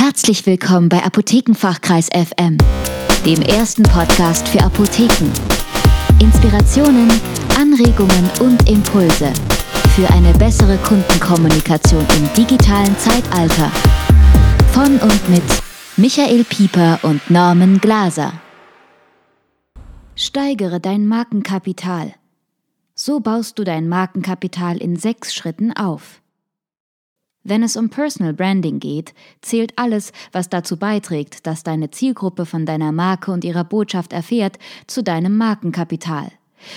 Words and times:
Herzlich 0.00 0.46
willkommen 0.46 0.88
bei 0.88 1.02
Apothekenfachkreis 1.02 2.08
FM, 2.14 2.56
dem 3.26 3.42
ersten 3.42 3.82
Podcast 3.82 4.46
für 4.46 4.62
Apotheken. 4.62 5.28
Inspirationen, 6.20 7.10
Anregungen 7.58 8.30
und 8.38 8.70
Impulse 8.70 9.32
für 9.96 10.08
eine 10.10 10.32
bessere 10.34 10.76
Kundenkommunikation 10.78 12.06
im 12.16 12.32
digitalen 12.32 12.96
Zeitalter. 12.96 13.72
Von 14.72 15.00
und 15.00 15.28
mit 15.28 15.42
Michael 15.96 16.44
Pieper 16.44 17.00
und 17.02 17.28
Norman 17.28 17.78
Glaser. 17.78 18.34
Steigere 20.14 20.78
dein 20.78 21.08
Markenkapital. 21.08 22.14
So 22.94 23.18
baust 23.18 23.58
du 23.58 23.64
dein 23.64 23.88
Markenkapital 23.88 24.76
in 24.76 24.94
sechs 24.94 25.34
Schritten 25.34 25.72
auf. 25.72 26.20
Wenn 27.44 27.62
es 27.62 27.76
um 27.76 27.88
Personal 27.88 28.34
Branding 28.34 28.78
geht, 28.80 29.14
zählt 29.40 29.72
alles, 29.76 30.12
was 30.32 30.48
dazu 30.48 30.76
beiträgt, 30.76 31.46
dass 31.46 31.62
deine 31.62 31.90
Zielgruppe 31.90 32.46
von 32.46 32.66
deiner 32.66 32.92
Marke 32.92 33.30
und 33.30 33.44
ihrer 33.44 33.64
Botschaft 33.64 34.12
erfährt, 34.12 34.58
zu 34.86 35.02
deinem 35.02 35.36
Markenkapital. 35.36 36.30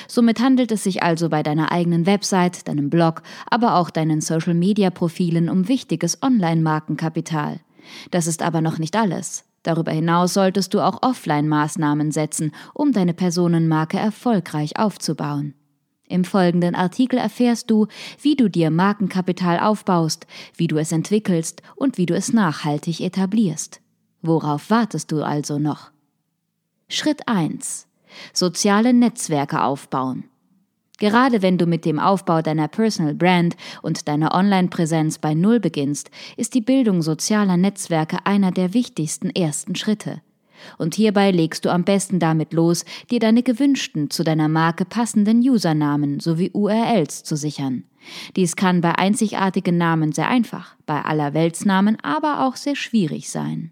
Somit 0.08 0.40
handelt 0.40 0.72
es 0.72 0.84
sich 0.84 1.04
also 1.04 1.30
bei 1.30 1.44
deiner 1.44 1.72
eigenen 1.72 2.06
Website, 2.06 2.68
deinem 2.68 2.90
Blog, 2.90 3.24
aber 3.50 3.76
auch 3.76 3.90
deinen 3.90 4.22
Social-Media-Profilen 4.22 5.50
um 5.50 5.68
wichtiges 5.68 6.22
Online-Markenkapital. 6.22 7.60
Das 8.12 8.28
ist 8.28 8.44
aber 8.44 8.62
noch 8.62 8.78
nicht 8.78 8.96
alles. 8.96 9.46
Darüber 9.64 9.92
hinaus 9.92 10.34
solltest 10.34 10.74
du 10.74 10.82
auch 10.82 11.02
Offline-Maßnahmen 11.02 12.12
setzen, 12.12 12.52
um 12.74 12.92
deine 12.94 13.14
Personenmarke 13.14 13.98
erfolgreich 13.98 14.78
aufzubauen. 14.78 15.54
Im 16.12 16.26
folgenden 16.26 16.76
Artikel 16.76 17.18
erfährst 17.18 17.72
du, 17.72 17.88
wie 18.22 18.36
du 18.36 18.50
dir 18.50 18.70
Markenkapital 18.70 19.60
aufbaust, 19.60 20.28
wie 20.58 20.68
du 20.68 20.78
es 20.78 20.92
entwickelst 20.92 21.62
und 21.78 21.98
wie 21.98 22.06
du 22.06 22.14
es 22.14 22.34
nachhaltig 22.34 23.00
etablierst. 23.00 23.80
Worauf 24.22 24.70
wartest 24.70 25.14
du 25.14 25.24
also 25.24 25.58
noch? 25.58 25.92
Schritt 26.90 27.30
1. 27.30 27.88
Soziale 28.34 28.94
Netzwerke 28.94 29.64
aufbauen. 29.64 30.26
Gerade 30.98 31.42
wenn 31.42 31.58
du 31.58 31.66
mit 31.66 31.86
dem 31.86 31.98
Aufbau 31.98 32.42
deiner 32.42 32.68
Personal 32.68 33.16
Brand 33.16 33.56
und 33.82 34.10
deiner 34.10 34.36
Online-Präsenz 34.36 35.18
bei 35.18 35.34
Null 35.34 35.62
beginnst, 35.62 36.12
ist 36.36 36.54
die 36.54 36.62
Bildung 36.62 37.02
sozialer 37.02 37.56
Netzwerke 37.56 38.26
einer 38.26 38.52
der 38.52 38.74
wichtigsten 38.74 39.30
ersten 39.30 39.76
Schritte. 39.76 40.22
Und 40.78 40.96
hierbei 40.96 41.32
legst 41.32 41.66
du 41.66 41.70
am 41.70 41.84
besten 41.84 42.20
damit 42.20 42.54
los, 42.54 42.86
dir 43.10 43.20
deine 43.20 43.44
gewünschten, 43.44 44.10
zu 44.10 44.24
deiner 44.24 44.48
Marke 44.48 44.86
passenden 44.86 45.40
Usernamen 45.40 46.20
sowie 46.20 46.52
URLs 46.54 47.24
zu 47.24 47.36
sichern. 47.36 47.84
Dies 48.36 48.56
kann 48.56 48.82
bei 48.82 48.98
einzigartigen 48.98 49.78
Namen 49.78 50.12
sehr 50.12 50.28
einfach, 50.28 50.76
bei 50.86 51.02
Allerweltsnamen 51.02 51.98
aber 52.02 52.46
auch 52.46 52.56
sehr 52.56 52.76
schwierig 52.76 53.30
sein. 53.30 53.72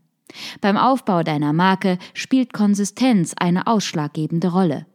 Beim 0.61 0.77
Aufbau 0.77 1.23
deiner 1.23 1.53
Marke 1.53 1.97
spielt 2.13 2.53
Konsistenz 2.53 3.33
eine 3.37 3.67
ausschlaggebende 3.67 4.49
Rolle. 4.49 4.85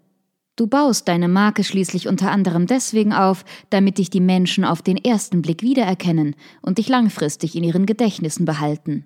Du 0.57 0.69
baust 0.69 1.09
deine 1.09 1.27
Marke 1.27 1.65
schließlich 1.65 2.07
unter 2.07 2.31
anderem 2.31 2.67
deswegen 2.67 3.13
auf, 3.13 3.45
damit 3.71 3.99
dich 3.99 4.09
die 4.09 4.21
Menschen 4.21 4.65
auf 4.65 4.83
den 4.83 4.97
ersten 4.97 5.43
Blick 5.43 5.63
wiedererkennen 5.63 6.37
und 6.63 6.79
dich 6.79 6.89
langfristig 6.89 7.57
in 7.57 7.65
ihren 7.65 7.87
Gedächtnissen 7.87 8.45
behalten. 8.45 9.05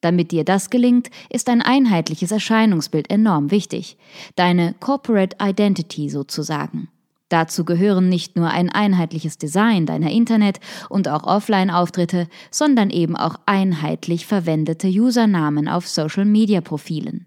Damit 0.00 0.32
dir 0.32 0.44
das 0.44 0.70
gelingt, 0.70 1.10
ist 1.28 1.48
ein 1.48 1.60
einheitliches 1.60 2.30
Erscheinungsbild 2.30 3.10
enorm 3.10 3.50
wichtig, 3.50 3.96
deine 4.34 4.74
Corporate 4.80 5.36
Identity 5.40 6.08
sozusagen. 6.08 6.88
Dazu 7.28 7.64
gehören 7.64 8.08
nicht 8.08 8.34
nur 8.34 8.48
ein 8.48 8.70
einheitliches 8.70 9.38
Design 9.38 9.86
deiner 9.86 10.10
Internet- 10.10 10.58
und 10.88 11.06
auch 11.06 11.22
Offline-Auftritte, 11.22 12.26
sondern 12.50 12.90
eben 12.90 13.14
auch 13.14 13.36
einheitlich 13.46 14.26
verwendete 14.26 14.88
Usernamen 14.88 15.68
auf 15.68 15.86
Social-Media-Profilen. 15.86 17.26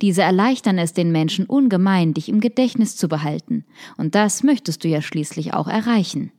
Diese 0.00 0.22
erleichtern 0.22 0.78
es 0.78 0.94
den 0.94 1.12
Menschen 1.12 1.44
ungemein, 1.46 2.14
dich 2.14 2.28
im 2.28 2.40
Gedächtnis 2.40 2.96
zu 2.96 3.08
behalten, 3.08 3.64
und 3.98 4.14
das 4.14 4.42
möchtest 4.42 4.82
du 4.84 4.88
ja 4.88 5.02
schließlich 5.02 5.52
auch 5.52 5.68
erreichen. 5.68 6.32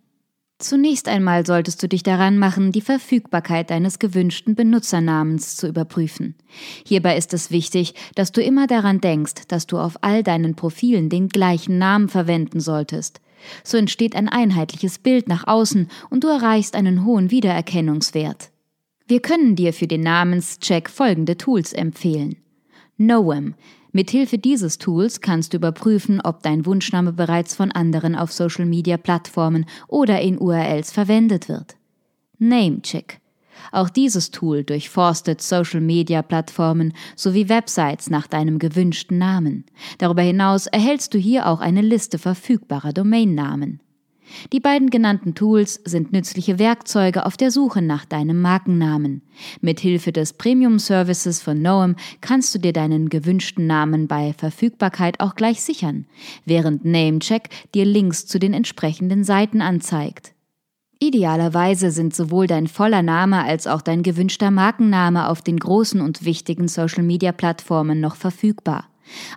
Zunächst 0.57 1.09
einmal 1.09 1.45
solltest 1.45 1.83
du 1.83 1.89
dich 1.89 2.01
daran 2.01 2.37
machen, 2.37 2.71
die 2.71 2.81
Verfügbarkeit 2.81 3.69
deines 3.69 3.99
gewünschten 3.99 4.55
Benutzernamens 4.55 5.57
zu 5.57 5.67
überprüfen. 5.67 6.35
Hierbei 6.85 7.17
ist 7.17 7.33
es 7.33 7.51
wichtig, 7.51 7.93
dass 8.15 8.31
du 8.31 8.41
immer 8.41 8.65
daran 8.65 9.01
denkst, 9.01 9.47
dass 9.49 9.67
du 9.67 9.77
auf 9.77 9.97
all 10.01 10.23
deinen 10.23 10.55
Profilen 10.55 11.09
den 11.09 11.27
gleichen 11.27 11.77
Namen 11.77 12.07
verwenden 12.07 12.61
solltest. 12.61 13.19
So 13.65 13.77
entsteht 13.77 14.15
ein 14.15 14.29
einheitliches 14.29 14.97
Bild 14.97 15.27
nach 15.27 15.45
außen 15.45 15.89
und 16.09 16.23
du 16.23 16.29
erreichst 16.29 16.75
einen 16.75 17.03
hohen 17.03 17.31
Wiedererkennungswert. 17.31 18.51
Wir 19.07 19.21
können 19.21 19.57
dir 19.57 19.73
für 19.73 19.87
den 19.87 20.01
Namenscheck 20.01 20.89
folgende 20.89 21.37
Tools 21.37 21.73
empfehlen. 21.73 22.37
Noem 22.97 23.55
Mithilfe 23.95 24.37
dieses 24.37 24.77
Tools 24.77 25.21
kannst 25.21 25.53
du 25.53 25.57
überprüfen, 25.57 26.19
ob 26.19 26.43
dein 26.43 26.65
Wunschname 26.65 27.13
bereits 27.13 27.55
von 27.55 27.71
anderen 27.71 28.13
auf 28.13 28.29
Social-Media-Plattformen 28.33 29.65
oder 29.87 30.19
in 30.19 30.37
URLs 30.37 30.91
verwendet 30.91 31.47
wird. 31.47 31.77
Namecheck. 32.37 33.21
Auch 33.71 33.89
dieses 33.89 34.31
Tool 34.31 34.65
durchforstet 34.65 35.41
Social-Media-Plattformen 35.41 36.91
sowie 37.15 37.47
Websites 37.47 38.09
nach 38.09 38.27
deinem 38.27 38.59
gewünschten 38.59 39.17
Namen. 39.17 39.63
Darüber 39.97 40.23
hinaus 40.23 40.67
erhältst 40.67 41.13
du 41.13 41.17
hier 41.17 41.47
auch 41.47 41.61
eine 41.61 41.81
Liste 41.81 42.19
verfügbarer 42.19 42.91
Domainnamen. 42.91 43.79
Die 44.53 44.59
beiden 44.59 44.89
genannten 44.89 45.35
Tools 45.35 45.81
sind 45.85 46.11
nützliche 46.11 46.59
Werkzeuge 46.59 47.25
auf 47.25 47.37
der 47.37 47.51
Suche 47.51 47.81
nach 47.81 48.05
deinem 48.05 48.41
Markennamen. 48.41 49.21
Mit 49.61 49.79
Hilfe 49.79 50.11
des 50.11 50.33
Premium 50.33 50.79
Services 50.79 51.41
von 51.41 51.61
Noem 51.61 51.95
kannst 52.21 52.53
du 52.55 52.59
dir 52.59 52.73
deinen 52.73 53.09
gewünschten 53.09 53.67
Namen 53.67 54.07
bei 54.07 54.33
Verfügbarkeit 54.33 55.19
auch 55.19 55.35
gleich 55.35 55.61
sichern, 55.61 56.05
während 56.45 56.85
Namecheck 56.85 57.49
dir 57.73 57.85
Links 57.85 58.25
zu 58.25 58.39
den 58.39 58.53
entsprechenden 58.53 59.23
Seiten 59.23 59.61
anzeigt. 59.61 60.33
Idealerweise 60.99 61.91
sind 61.91 62.15
sowohl 62.15 62.47
dein 62.47 62.67
voller 62.67 63.01
Name 63.01 63.43
als 63.43 63.67
auch 63.67 63.81
dein 63.81 64.01
gewünschter 64.01 64.49
Markenname 64.49 65.29
auf 65.29 65.41
den 65.41 65.57
großen 65.57 65.99
und 66.01 66.23
wichtigen 66.23 66.67
Social-Media-Plattformen 66.67 67.99
noch 67.99 68.15
verfügbar. 68.15 68.85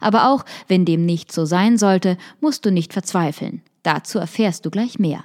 Aber 0.01 0.31
auch 0.31 0.45
wenn 0.69 0.85
dem 0.85 1.05
nicht 1.05 1.33
so 1.33 1.45
sein 1.45 1.77
sollte, 1.77 2.17
musst 2.41 2.65
du 2.65 2.71
nicht 2.71 2.93
verzweifeln. 2.93 3.63
Dazu 3.83 4.19
erfährst 4.19 4.67
du 4.67 4.71
gleich 4.71 4.99
mehr. 4.99 5.25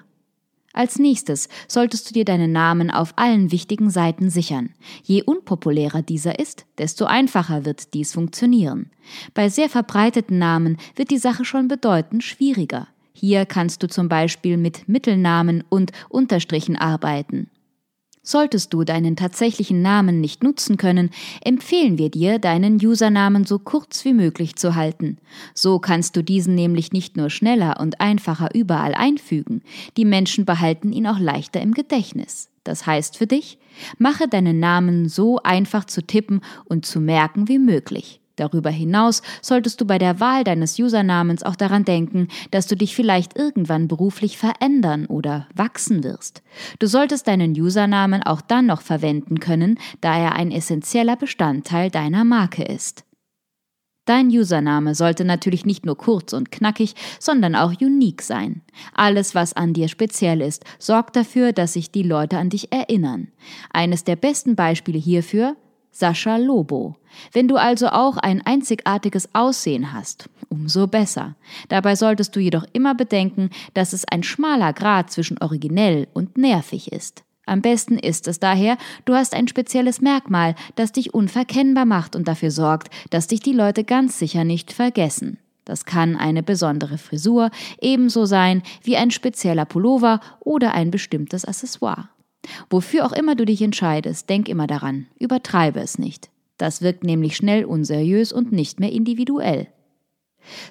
Als 0.73 0.97
nächstes 0.97 1.49
solltest 1.67 2.09
du 2.09 2.13
dir 2.13 2.25
deinen 2.25 2.51
Namen 2.51 2.89
auf 2.89 3.13
allen 3.15 3.51
wichtigen 3.51 3.91
Seiten 3.91 4.31
sichern. 4.31 4.73
Je 5.03 5.21
unpopulärer 5.21 6.01
dieser 6.01 6.39
ist, 6.39 6.65
desto 6.79 7.05
einfacher 7.05 7.63
wird 7.63 7.93
dies 7.93 8.13
funktionieren. 8.13 8.89
Bei 9.35 9.49
sehr 9.49 9.69
verbreiteten 9.69 10.39
Namen 10.39 10.77
wird 10.95 11.11
die 11.11 11.19
Sache 11.19 11.45
schon 11.45 11.67
bedeutend 11.67 12.23
schwieriger. 12.23 12.87
Hier 13.13 13.45
kannst 13.45 13.83
du 13.83 13.87
zum 13.87 14.09
Beispiel 14.09 14.57
mit 14.57 14.89
Mittelnamen 14.89 15.63
und 15.69 15.91
Unterstrichen 16.09 16.75
arbeiten. 16.75 17.51
Solltest 18.25 18.73
du 18.73 18.85
deinen 18.85 19.17
tatsächlichen 19.17 19.81
Namen 19.81 20.21
nicht 20.21 20.43
nutzen 20.43 20.77
können, 20.77 21.09
empfehlen 21.43 21.97
wir 21.97 22.09
dir, 22.09 22.39
deinen 22.39 22.75
Usernamen 22.75 23.43
so 23.43 23.59
kurz 23.59 24.05
wie 24.05 24.13
möglich 24.13 24.55
zu 24.55 24.75
halten. 24.75 25.17
So 25.53 25.77
kannst 25.79 26.15
du 26.15 26.23
diesen 26.23 26.55
nämlich 26.55 26.93
nicht 26.93 27.17
nur 27.17 27.29
schneller 27.29 27.81
und 27.81 27.99
einfacher 27.99 28.55
überall 28.55 28.95
einfügen, 28.95 29.61
die 29.97 30.05
Menschen 30.05 30.45
behalten 30.45 30.93
ihn 30.93 31.05
auch 31.05 31.19
leichter 31.19 31.59
im 31.59 31.73
Gedächtnis. 31.73 32.49
Das 32.63 32.87
heißt 32.87 33.17
für 33.17 33.27
dich, 33.27 33.57
mache 33.97 34.29
deinen 34.29 34.57
Namen 34.57 35.09
so 35.09 35.39
einfach 35.43 35.83
zu 35.83 36.01
tippen 36.01 36.39
und 36.63 36.85
zu 36.85 37.01
merken 37.01 37.49
wie 37.49 37.59
möglich. 37.59 38.21
Darüber 38.35 38.71
hinaus 38.71 39.21
solltest 39.41 39.79
du 39.79 39.85
bei 39.85 39.99
der 39.99 40.19
Wahl 40.19 40.43
deines 40.43 40.79
Usernamens 40.79 41.43
auch 41.43 41.55
daran 41.55 41.85
denken, 41.85 42.29
dass 42.49 42.65
du 42.65 42.75
dich 42.75 42.95
vielleicht 42.95 43.37
irgendwann 43.37 43.87
beruflich 43.87 44.37
verändern 44.37 45.05
oder 45.05 45.47
wachsen 45.53 46.03
wirst. 46.03 46.41
Du 46.79 46.87
solltest 46.87 47.27
deinen 47.27 47.51
Usernamen 47.51 48.23
auch 48.23 48.41
dann 48.41 48.65
noch 48.65 48.81
verwenden 48.81 49.39
können, 49.39 49.77
da 50.01 50.17
er 50.17 50.33
ein 50.33 50.51
essentieller 50.51 51.15
Bestandteil 51.15 51.91
deiner 51.91 52.23
Marke 52.23 52.63
ist. 52.63 53.05
Dein 54.05 54.27
Username 54.27 54.95
sollte 54.95 55.23
natürlich 55.23 55.65
nicht 55.65 55.85
nur 55.85 55.97
kurz 55.97 56.33
und 56.33 56.51
knackig, 56.51 56.93
sondern 57.19 57.55
auch 57.55 57.79
unique 57.79 58.21
sein. 58.21 58.61
Alles, 58.93 59.33
was 59.33 59.53
an 59.53 59.73
dir 59.73 59.87
speziell 59.87 60.41
ist, 60.41 60.65
sorgt 60.77 61.15
dafür, 61.15 61.53
dass 61.53 61.73
sich 61.73 61.89
die 61.89 62.03
Leute 62.03 62.37
an 62.37 62.49
dich 62.49 62.73
erinnern. 62.73 63.29
Eines 63.71 64.03
der 64.03 64.17
besten 64.17 64.57
Beispiele 64.57 64.99
hierfür 64.99 65.55
Sascha 65.93 66.37
Lobo. 66.37 66.95
Wenn 67.31 67.47
du 67.47 67.55
also 67.55 67.87
auch 67.87 68.17
ein 68.17 68.41
einzigartiges 68.45 69.29
Aussehen 69.33 69.93
hast, 69.93 70.27
umso 70.49 70.87
besser. 70.87 71.35
Dabei 71.69 71.95
solltest 71.95 72.35
du 72.35 72.39
jedoch 72.39 72.65
immer 72.73 72.95
bedenken, 72.95 73.51
dass 73.75 73.93
es 73.93 74.03
ein 74.05 74.23
schmaler 74.23 74.73
Grad 74.73 75.11
zwischen 75.11 75.37
originell 75.37 76.07
und 76.13 76.37
nervig 76.37 76.91
ist. 76.91 77.23
Am 77.45 77.61
besten 77.61 77.99
ist 77.99 78.27
es 78.27 78.39
daher, 78.39 78.77
du 79.05 79.13
hast 79.13 79.35
ein 79.35 79.47
spezielles 79.47 80.01
Merkmal, 80.01 80.55
das 80.75 80.93
dich 80.93 81.13
unverkennbar 81.13 81.85
macht 81.85 82.15
und 82.15 82.27
dafür 82.27 82.51
sorgt, 82.51 82.89
dass 83.09 83.27
dich 83.27 83.41
die 83.41 83.53
Leute 83.53 83.83
ganz 83.83 84.17
sicher 84.17 84.43
nicht 84.43 84.71
vergessen. 84.73 85.37
Das 85.65 85.85
kann 85.85 86.15
eine 86.15 86.43
besondere 86.43 86.97
Frisur 86.97 87.51
ebenso 87.79 88.25
sein 88.25 88.63
wie 88.81 88.97
ein 88.97 89.11
spezieller 89.11 89.65
Pullover 89.65 90.19
oder 90.39 90.73
ein 90.73 90.91
bestimmtes 90.91 91.45
Accessoire. 91.45 92.09
Wofür 92.69 93.05
auch 93.05 93.13
immer 93.13 93.35
du 93.35 93.45
dich 93.45 93.61
entscheidest, 93.61 94.29
denk 94.29 94.49
immer 94.49 94.67
daran, 94.67 95.07
übertreibe 95.19 95.79
es 95.79 95.97
nicht. 95.97 96.29
Das 96.57 96.81
wirkt 96.81 97.03
nämlich 97.03 97.35
schnell 97.35 97.65
unseriös 97.65 98.31
und 98.31 98.51
nicht 98.51 98.79
mehr 98.79 98.91
individuell. 98.91 99.67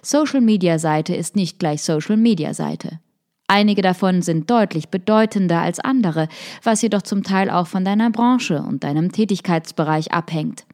Social 0.03 0.41
Media 0.41 0.79
Seite 0.79 1.15
ist 1.15 1.37
nicht 1.37 1.59
gleich 1.59 1.83
Social 1.83 2.17
Media 2.17 2.55
Seite. 2.55 3.01
Einige 3.49 3.83
davon 3.83 4.23
sind 4.23 4.51
deutlich 4.51 4.89
bedeutender 4.89 5.61
als 5.61 5.81
andere, 5.81 6.29
was 6.63 6.83
jedoch 6.83 7.03
zum 7.03 7.23
Teil 7.23 7.51
auch 7.51 7.67
von 7.67 7.85
deiner 7.85 8.11
Branche 8.11 8.63
und 8.63 8.85
deinem 8.85 9.13
Tätigkeitsbereich 9.13 10.13
abhängt. 10.13 10.65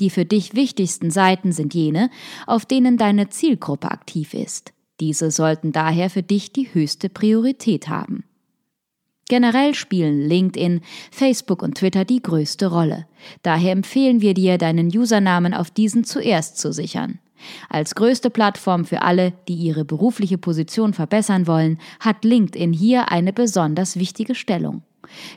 Die 0.00 0.10
für 0.10 0.24
dich 0.24 0.54
wichtigsten 0.54 1.10
Seiten 1.10 1.50
sind 1.50 1.74
jene, 1.74 2.10
auf 2.46 2.64
denen 2.64 2.96
deine 2.96 3.28
Zielgruppe 3.28 3.90
aktiv 3.90 4.34
ist. 4.34 4.72
Diese 5.00 5.30
sollten 5.30 5.72
daher 5.72 6.10
für 6.10 6.22
dich 6.22 6.52
die 6.52 6.72
höchste 6.72 7.08
Priorität 7.08 7.88
haben. 7.88 8.24
Generell 9.28 9.74
spielen 9.74 10.26
LinkedIn, 10.26 10.80
Facebook 11.10 11.62
und 11.62 11.76
Twitter 11.76 12.04
die 12.04 12.22
größte 12.22 12.66
Rolle. 12.66 13.06
Daher 13.42 13.72
empfehlen 13.72 14.20
wir 14.20 14.34
dir, 14.34 14.58
deinen 14.58 14.88
Usernamen 14.88 15.54
auf 15.54 15.70
diesen 15.70 16.04
zuerst 16.04 16.58
zu 16.58 16.72
sichern. 16.72 17.18
Als 17.68 17.94
größte 17.94 18.30
Plattform 18.30 18.84
für 18.84 19.02
alle, 19.02 19.32
die 19.46 19.54
ihre 19.54 19.84
berufliche 19.84 20.38
Position 20.38 20.92
verbessern 20.92 21.46
wollen, 21.46 21.78
hat 22.00 22.24
LinkedIn 22.24 22.72
hier 22.72 23.12
eine 23.12 23.32
besonders 23.32 23.96
wichtige 23.96 24.34
Stellung. 24.34 24.82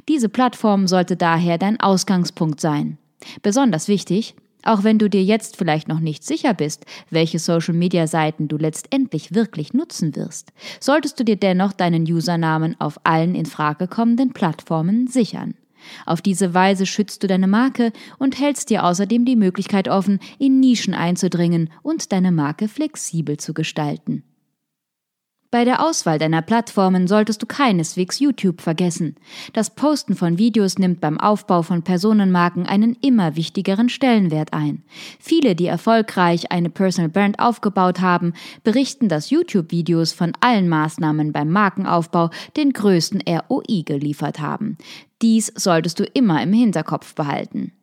Diese 0.07 0.29
Plattform 0.29 0.88
sollte 0.88 1.15
daher 1.15 1.57
dein 1.57 1.79
Ausgangspunkt 1.79 2.59
sein. 2.59 2.97
Besonders 3.41 3.88
wichtig, 3.88 4.35
auch 4.63 4.84
wenn 4.84 5.00
du 5.00 5.10
dir 5.10 5.24
jetzt 5.24 5.58
vielleicht 5.58 5.88
noch 5.88 6.00
nicht 6.00 6.24
sicher 6.24 6.54
bist, 6.54 6.86
welche 7.10 7.40
Social-Media-Seiten 7.40 8.48
du 8.48 8.58
letztendlich 8.58 9.34
wirklich 9.34 9.74
nutzen 9.74 10.16
wirst, 10.16 10.54
solltest 10.80 11.19
du 11.19 11.24
dir 11.24 11.36
dennoch 11.36 11.74
deinen 11.74 12.04
Usernamen 12.04 12.80
auf 12.80 13.00
allen 13.04 13.36
in 13.36 13.46
Frage 13.46 13.88
kommenden 13.88 14.34
Plattformen 14.34 15.08
sichern. 15.08 15.56
Auf 16.06 16.22
diese 16.22 16.54
Weise 16.54 16.86
schützt 16.86 17.24
du 17.24 17.28
deine 17.28 17.48
Marke 17.48 17.92
und 18.19 18.40
hältst 18.40 18.69
dir 18.69 18.84
außerdem 18.86 19.25
die 19.25 19.36
Möglichkeit 19.36 19.88
offen, 19.88 20.19
in 20.38 20.60
Nischen 20.60 20.94
einzudringen 20.94 21.69
und 21.81 22.12
deine 22.12 22.31
Marke 22.31 22.68
flexibel 22.68 23.38
zu 23.38 23.54
gestalten. 23.54 24.24
Bei 25.51 25.65
der 25.65 25.86
Auswahl 25.86 26.18
deiner 26.18 26.42
Plattformen 26.42 27.09
solltest 27.09 27.42
du 27.42 27.45
keineswegs 27.45 28.19
YouTube 28.19 28.62
vergessen. 28.62 29.18
Das 29.51 29.69
Posten 29.69 30.15
von 30.15 30.38
Videos 30.38 30.77
nimmt 30.77 31.01
beim 31.01 31.19
Aufbau 31.19 31.62
von 31.62 31.83
Personenmarken 31.83 32.65
einen 32.65 32.95
immer 33.01 33.36
wichtigeren 33.36 33.89
Stellenwert 33.89 34.53
ein. 34.53 34.81
Viele, 35.19 35.53
die 35.53 35.68
erfolgreich 35.68 36.53
eine 36.53 36.69
Personal 36.69 37.09
Brand 37.09 37.39
aufgebaut 37.39 38.00
haben, 38.00 38.31
berichten, 38.63 39.09
dass 39.09 39.30
YouTube-Videos 39.30 40.13
von 40.13 40.31
allen 40.39 40.69
Maßnahmen 40.69 41.33
beim 41.33 41.50
Markenaufbau 41.50 42.30
den 42.56 42.71
größten 42.71 43.21
ROI 43.27 43.83
geliefert 43.83 44.39
haben. 44.39 44.77
Dies 45.21 45.51
solltest 45.53 46.00
du 46.00 46.06
immer 46.06 46.42
im 46.42 46.53
Hinterkopf 46.53 47.13
behalten. 47.13 47.74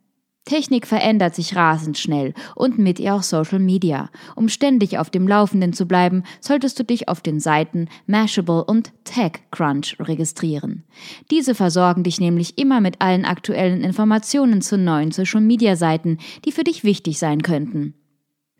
Technik 0.48 0.86
verändert 0.86 1.34
sich 1.34 1.54
rasend 1.54 1.98
schnell 1.98 2.32
und 2.56 2.78
mit 2.78 2.98
ihr 2.98 3.14
auch 3.14 3.22
Social 3.22 3.58
Media. 3.58 4.08
Um 4.34 4.48
ständig 4.48 4.98
auf 4.98 5.10
dem 5.10 5.28
Laufenden 5.28 5.74
zu 5.74 5.86
bleiben, 5.86 6.22
solltest 6.40 6.78
du 6.78 6.84
dich 6.84 7.06
auf 7.06 7.20
den 7.20 7.38
Seiten 7.38 7.86
Mashable 8.06 8.64
und 8.64 8.90
TechCrunch 9.04 9.96
registrieren. 10.00 10.84
Diese 11.30 11.54
versorgen 11.54 12.02
dich 12.02 12.18
nämlich 12.18 12.56
immer 12.56 12.80
mit 12.80 13.02
allen 13.02 13.26
aktuellen 13.26 13.82
Informationen 13.82 14.62
zu 14.62 14.78
neuen 14.78 15.10
Social 15.10 15.42
Media 15.42 15.76
Seiten, 15.76 16.16
die 16.46 16.52
für 16.52 16.64
dich 16.64 16.82
wichtig 16.82 17.18
sein 17.18 17.42
könnten. 17.42 17.92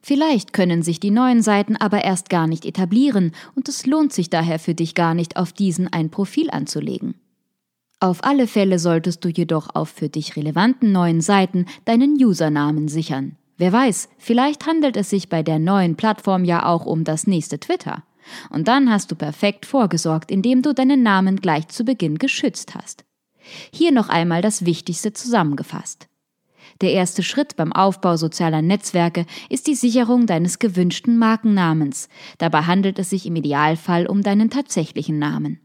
Vielleicht 0.02 0.52
können 0.52 0.82
sich 0.82 1.00
die 1.00 1.10
neuen 1.10 1.40
Seiten 1.40 1.74
aber 1.74 2.04
erst 2.04 2.28
gar 2.28 2.46
nicht 2.46 2.66
etablieren 2.66 3.32
und 3.54 3.66
es 3.66 3.86
lohnt 3.86 4.12
sich 4.12 4.28
daher 4.28 4.58
für 4.58 4.74
dich 4.74 4.94
gar 4.94 5.14
nicht, 5.14 5.38
auf 5.38 5.54
diesen 5.54 5.90
ein 5.90 6.10
Profil 6.10 6.50
anzulegen. 6.50 7.14
Auf 8.00 8.22
alle 8.22 8.46
Fälle 8.46 8.78
solltest 8.78 9.24
du 9.24 9.28
jedoch 9.28 9.74
auf 9.74 9.88
für 9.88 10.08
dich 10.08 10.36
relevanten 10.36 10.92
neuen 10.92 11.20
Seiten 11.20 11.66
deinen 11.84 12.12
Usernamen 12.12 12.86
sichern. 12.86 13.36
Wer 13.56 13.72
weiß, 13.72 14.08
vielleicht 14.18 14.66
handelt 14.66 14.96
es 14.96 15.10
sich 15.10 15.28
bei 15.28 15.42
der 15.42 15.58
neuen 15.58 15.96
Plattform 15.96 16.44
ja 16.44 16.64
auch 16.64 16.86
um 16.86 17.02
das 17.02 17.26
nächste 17.26 17.58
Twitter. 17.58 18.04
Und 18.50 18.68
dann 18.68 18.88
hast 18.88 19.10
du 19.10 19.16
perfekt 19.16 19.66
vorgesorgt, 19.66 20.30
indem 20.30 20.62
du 20.62 20.74
deinen 20.74 21.02
Namen 21.02 21.36
gleich 21.36 21.66
zu 21.68 21.84
Beginn 21.84 22.18
geschützt 22.18 22.76
hast. 22.76 23.04
Hier 23.72 23.90
noch 23.90 24.08
einmal 24.08 24.42
das 24.42 24.64
Wichtigste 24.64 25.12
zusammengefasst. 25.12 26.06
Der 26.80 26.92
erste 26.92 27.24
Schritt 27.24 27.56
beim 27.56 27.72
Aufbau 27.72 28.16
sozialer 28.16 28.62
Netzwerke 28.62 29.26
ist 29.48 29.66
die 29.66 29.74
Sicherung 29.74 30.26
deines 30.26 30.60
gewünschten 30.60 31.18
Markennamens. 31.18 32.08
Dabei 32.36 32.62
handelt 32.62 33.00
es 33.00 33.10
sich 33.10 33.26
im 33.26 33.34
Idealfall 33.34 34.06
um 34.06 34.22
deinen 34.22 34.50
tatsächlichen 34.50 35.18
Namen. 35.18 35.58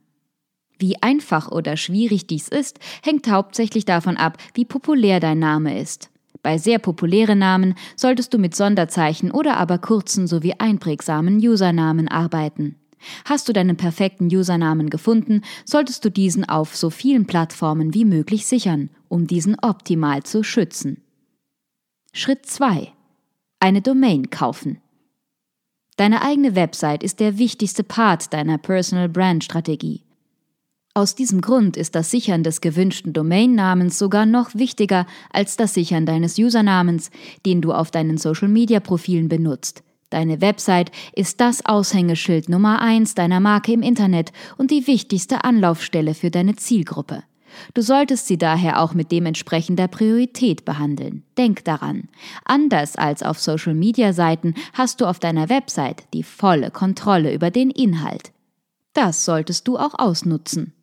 Wie 0.83 1.01
einfach 1.01 1.49
oder 1.49 1.77
schwierig 1.77 2.27
dies 2.27 2.49
ist, 2.49 2.77
hängt 3.03 3.31
hauptsächlich 3.31 3.85
davon 3.85 4.17
ab, 4.17 4.37
wie 4.53 4.65
populär 4.65 5.21
dein 5.21 5.39
Name 5.39 5.79
ist. 5.79 6.09
Bei 6.41 6.57
sehr 6.57 6.77
populären 6.77 7.39
Namen 7.39 7.75
solltest 7.95 8.33
du 8.33 8.37
mit 8.37 8.53
Sonderzeichen 8.53 9.31
oder 9.31 9.55
aber 9.55 9.77
kurzen 9.77 10.27
sowie 10.27 10.55
einprägsamen 10.57 11.37
Usernamen 11.37 12.09
arbeiten. 12.09 12.75
Hast 13.23 13.47
du 13.47 13.53
deinen 13.53 13.77
perfekten 13.77 14.25
Usernamen 14.25 14.89
gefunden, 14.89 15.43
solltest 15.63 16.03
du 16.03 16.11
diesen 16.11 16.43
auf 16.43 16.75
so 16.75 16.89
vielen 16.89 17.27
Plattformen 17.27 17.93
wie 17.93 18.03
möglich 18.03 18.45
sichern, 18.45 18.89
um 19.07 19.25
diesen 19.25 19.55
optimal 19.61 20.23
zu 20.23 20.43
schützen. 20.43 21.01
Schritt 22.11 22.45
2. 22.45 22.91
Eine 23.61 23.81
Domain 23.81 24.31
kaufen. 24.31 24.81
Deine 25.95 26.23
eigene 26.23 26.55
Website 26.57 27.03
ist 27.03 27.21
der 27.21 27.37
wichtigste 27.37 27.85
Part 27.85 28.33
deiner 28.33 28.57
Personal 28.57 29.07
Brand 29.07 29.45
Strategie. 29.45 30.03
Aus 30.95 31.15
diesem 31.15 31.41
Grund 31.41 31.75
ist 31.75 31.95
das 31.95 32.11
Sichern 32.11 32.43
des 32.43 32.61
gewünschten 32.61 33.13
Domainnamens 33.13 33.97
sogar 33.97 34.27
noch 34.27 34.53
wichtiger 34.53 35.07
als 35.31 35.57
das 35.57 35.73
Sichern 35.73 36.05
deines 36.05 36.37
Usernamens, 36.37 37.09
den 37.47 37.61
du 37.61 37.73
auf 37.73 37.89
deinen 37.89 38.19
Social-Media-Profilen 38.19 39.27
benutzt. 39.27 39.81
Deine 40.11 40.39
Website 40.39 40.91
ist 41.15 41.41
das 41.41 41.65
Aushängeschild 41.65 42.47
Nummer 42.47 42.79
eins 42.79 43.15
deiner 43.15 43.39
Marke 43.39 43.73
im 43.73 43.81
Internet 43.81 44.31
und 44.59 44.69
die 44.69 44.85
wichtigste 44.85 45.43
Anlaufstelle 45.43 46.13
für 46.13 46.29
deine 46.29 46.57
Zielgruppe. 46.57 47.23
Du 47.73 47.81
solltest 47.81 48.27
sie 48.27 48.37
daher 48.37 48.79
auch 48.79 48.93
mit 48.93 49.11
dementsprechender 49.11 49.87
Priorität 49.87 50.63
behandeln. 50.63 51.23
Denk 51.39 51.65
daran. 51.65 52.07
Anders 52.45 52.97
als 52.97 53.23
auf 53.23 53.39
Social-Media-Seiten 53.39 54.53
hast 54.73 55.01
du 55.01 55.07
auf 55.07 55.19
deiner 55.19 55.49
Website 55.49 56.03
die 56.13 56.23
volle 56.23 56.69
Kontrolle 56.69 57.33
über 57.33 57.49
den 57.49 57.71
Inhalt. 57.71 58.31
Das 58.93 59.25
solltest 59.25 59.67
du 59.67 59.79
auch 59.79 59.97
ausnutzen. 59.97 60.73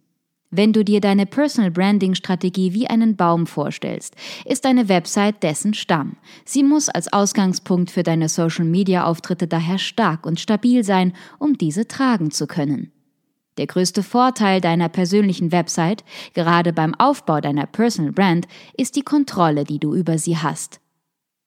Wenn 0.53 0.73
du 0.73 0.85
dir 0.85 1.01
deine 1.01 1.27
Personal 1.27 1.71
Branding 1.71 2.17
Strategie 2.17 2.75
wie 2.75 2.89
einen 2.89 3.15
Baum 3.15 3.47
vorstellst, 3.47 4.17
ist 4.45 4.65
deine 4.65 4.89
Website 4.89 5.45
dessen 5.45 5.75
Stamm. 5.75 6.17
Sie 6.45 6.65
muss 6.65 6.89
als 6.89 7.13
Ausgangspunkt 7.13 7.93
für 7.93 8.03
deine 8.03 8.29
Social 8.29 8.65
Media 8.65 9.05
Auftritte 9.05 9.47
daher 9.47 9.79
stark 9.79 10.27
und 10.27 10.41
stabil 10.41 10.83
sein, 10.83 11.13
um 11.39 11.57
diese 11.57 11.87
tragen 11.87 12.33
zu 12.33 12.49
können. 12.49 12.91
Der 13.59 13.69
größte 13.69 14.03
Vorteil 14.03 14.61
deiner 14.61 14.89
persönlichen 14.89 15.53
Website, 15.53 16.03
gerade 16.35 16.73
beim 16.73 16.97
Aufbau 16.97 17.41
deiner 17.41 17.67
Personal 17.67 18.13
Brand, 18.13 18.49
ist 18.77 18.97
die 18.97 19.03
Kontrolle, 19.03 19.63
die 19.63 19.79
du 19.79 19.95
über 19.95 20.19
sie 20.19 20.37
hast. 20.37 20.81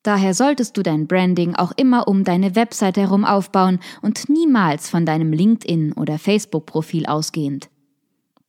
Daher 0.03 0.33
solltest 0.33 0.77
du 0.77 0.83
dein 0.83 1.07
Branding 1.07 1.55
auch 1.55 1.73
immer 1.75 2.07
um 2.07 2.23
deine 2.23 2.55
Website 2.55 2.97
herum 2.97 3.25
aufbauen 3.25 3.79
und 4.01 4.29
niemals 4.29 4.89
von 4.89 5.05
deinem 5.05 5.33
LinkedIn 5.33 5.93
oder 5.93 6.19
Facebook-Profil 6.19 7.05
ausgehend. 7.05 7.69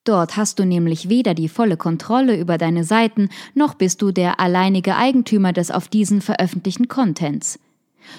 Dort 0.05 0.37
hast 0.37 0.59
du 0.59 0.67
nämlich 0.67 1.09
weder 1.09 1.33
die 1.33 1.49
volle 1.49 1.79
Kontrolle 1.79 2.39
über 2.39 2.59
deine 2.59 2.85
Seiten, 2.85 3.31
noch 3.55 3.75
bist 3.75 4.03
du 4.03 4.13
der 4.13 4.39
alleinige 4.39 4.97
Eigentümer 4.97 5.53
des 5.55 5.71
auf 5.71 5.89
diesen 5.89 6.21
veröffentlichten 6.21 6.89
Contents. 6.89 7.59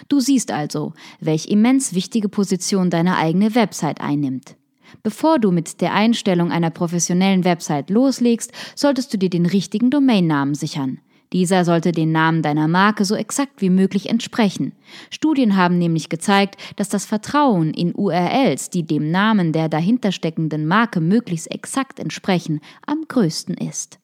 Du 0.09 0.19
siehst 0.19 0.51
also, 0.51 0.93
welch 1.19 1.45
immens 1.47 1.93
wichtige 1.93 2.27
Position 2.27 2.89
deine 2.89 3.17
eigene 3.17 3.53
Website 3.53 4.01
einnimmt. 4.01 4.55
Bevor 5.03 5.37
du 5.37 5.51
mit 5.51 5.81
der 5.81 5.93
Einstellung 5.93 6.51
einer 6.51 6.71
professionellen 6.71 7.43
Website 7.43 7.91
loslegst, 7.91 8.51
solltest 8.75 9.13
du 9.13 9.17
dir 9.17 9.29
den 9.29 9.45
richtigen 9.45 9.91
Domainnamen 9.91 10.55
sichern. 10.55 10.99
Dieser 11.35 11.65
sollte 11.65 11.91
den 11.91 12.13
Namen 12.13 12.41
deiner 12.43 12.69
Marke 12.69 13.03
so 13.03 13.13
exakt 13.13 13.61
wie 13.61 13.69
möglich 13.69 14.07
entsprechen. 14.07 14.71
Studien 15.09 15.57
haben 15.57 15.77
nämlich 15.77 16.07
gezeigt, 16.07 16.55
dass 16.77 16.87
das 16.87 17.03
Vertrauen 17.03 17.73
in 17.73 17.93
URLs, 17.93 18.69
die 18.69 18.83
dem 18.83 19.11
Namen 19.11 19.51
der 19.51 19.67
dahintersteckenden 19.67 20.65
Marke 20.65 21.01
möglichst 21.01 21.51
exakt 21.51 21.99
entsprechen, 21.99 22.61
am 22.87 23.03
größten 23.09 23.55
ist. 23.55 23.99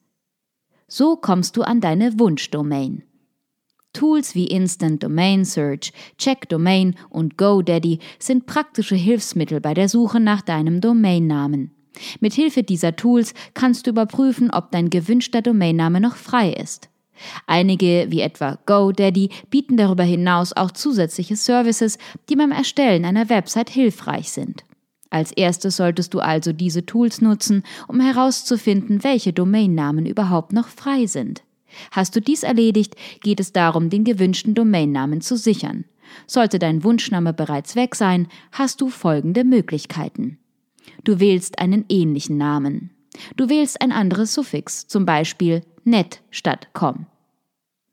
So 0.88 1.16
kommst 1.16 1.56
du 1.56 1.62
an 1.62 1.80
deine 1.80 2.18
Wunschdomain. 2.18 3.02
Tools 3.94 4.34
wie 4.34 4.48
Instant 4.48 5.02
Domain 5.02 5.46
Search, 5.46 5.94
Check 6.18 6.50
Domain 6.50 6.96
und 7.08 7.38
GoDaddy 7.38 8.00
sind 8.18 8.44
praktische 8.44 8.96
Hilfsmittel 8.96 9.62
bei 9.62 9.72
der 9.72 9.88
Suche 9.88 10.20
nach 10.20 10.42
deinem 10.42 10.82
Domainnamen. 10.82 11.70
Mithilfe 12.20 12.62
dieser 12.62 12.94
Tools 12.94 13.32
kannst 13.54 13.86
du 13.86 13.90
überprüfen, 13.92 14.50
ob 14.50 14.70
dein 14.70 14.90
gewünschter 14.90 15.40
Domainname 15.40 15.98
noch 15.98 16.16
frei 16.16 16.52
ist. 16.52 16.91
Einige, 17.46 18.06
wie 18.08 18.20
etwa 18.20 18.58
GoDaddy, 18.66 19.30
bieten 19.50 19.76
darüber 19.76 20.04
hinaus 20.04 20.52
auch 20.52 20.70
zusätzliche 20.70 21.36
Services, 21.36 21.98
die 22.28 22.36
beim 22.36 22.52
Erstellen 22.52 23.04
einer 23.04 23.28
Website 23.28 23.70
hilfreich 23.70 24.30
sind. 24.30 24.64
Als 25.10 25.30
erstes 25.32 25.76
solltest 25.76 26.14
du 26.14 26.20
also 26.20 26.52
diese 26.52 26.86
Tools 26.86 27.20
nutzen, 27.20 27.64
um 27.86 28.00
herauszufinden, 28.00 29.04
welche 29.04 29.32
Domainnamen 29.34 30.06
überhaupt 30.06 30.54
noch 30.54 30.68
frei 30.68 31.06
sind. 31.06 31.42
Hast 31.90 32.16
du 32.16 32.20
dies 32.20 32.42
erledigt, 32.42 32.96
geht 33.20 33.40
es 33.40 33.52
darum, 33.52 33.90
den 33.90 34.04
gewünschten 34.04 34.54
Domainnamen 34.54 35.20
zu 35.20 35.36
sichern. 35.36 35.84
Sollte 36.26 36.58
dein 36.58 36.82
Wunschname 36.82 37.32
bereits 37.32 37.76
weg 37.76 37.94
sein, 37.94 38.28
hast 38.52 38.80
du 38.80 38.88
folgende 38.88 39.44
Möglichkeiten. 39.44 40.38
Du 41.04 41.20
wählst 41.20 41.58
einen 41.58 41.84
ähnlichen 41.88 42.36
Namen. 42.38 42.90
Du 43.36 43.48
wählst 43.48 43.80
ein 43.82 43.92
anderes 43.92 44.32
Suffix, 44.32 44.86
zum 44.86 45.04
Beispiel 45.04 45.62
net 45.84 46.20
statt 46.30 46.68
com. 46.72 47.06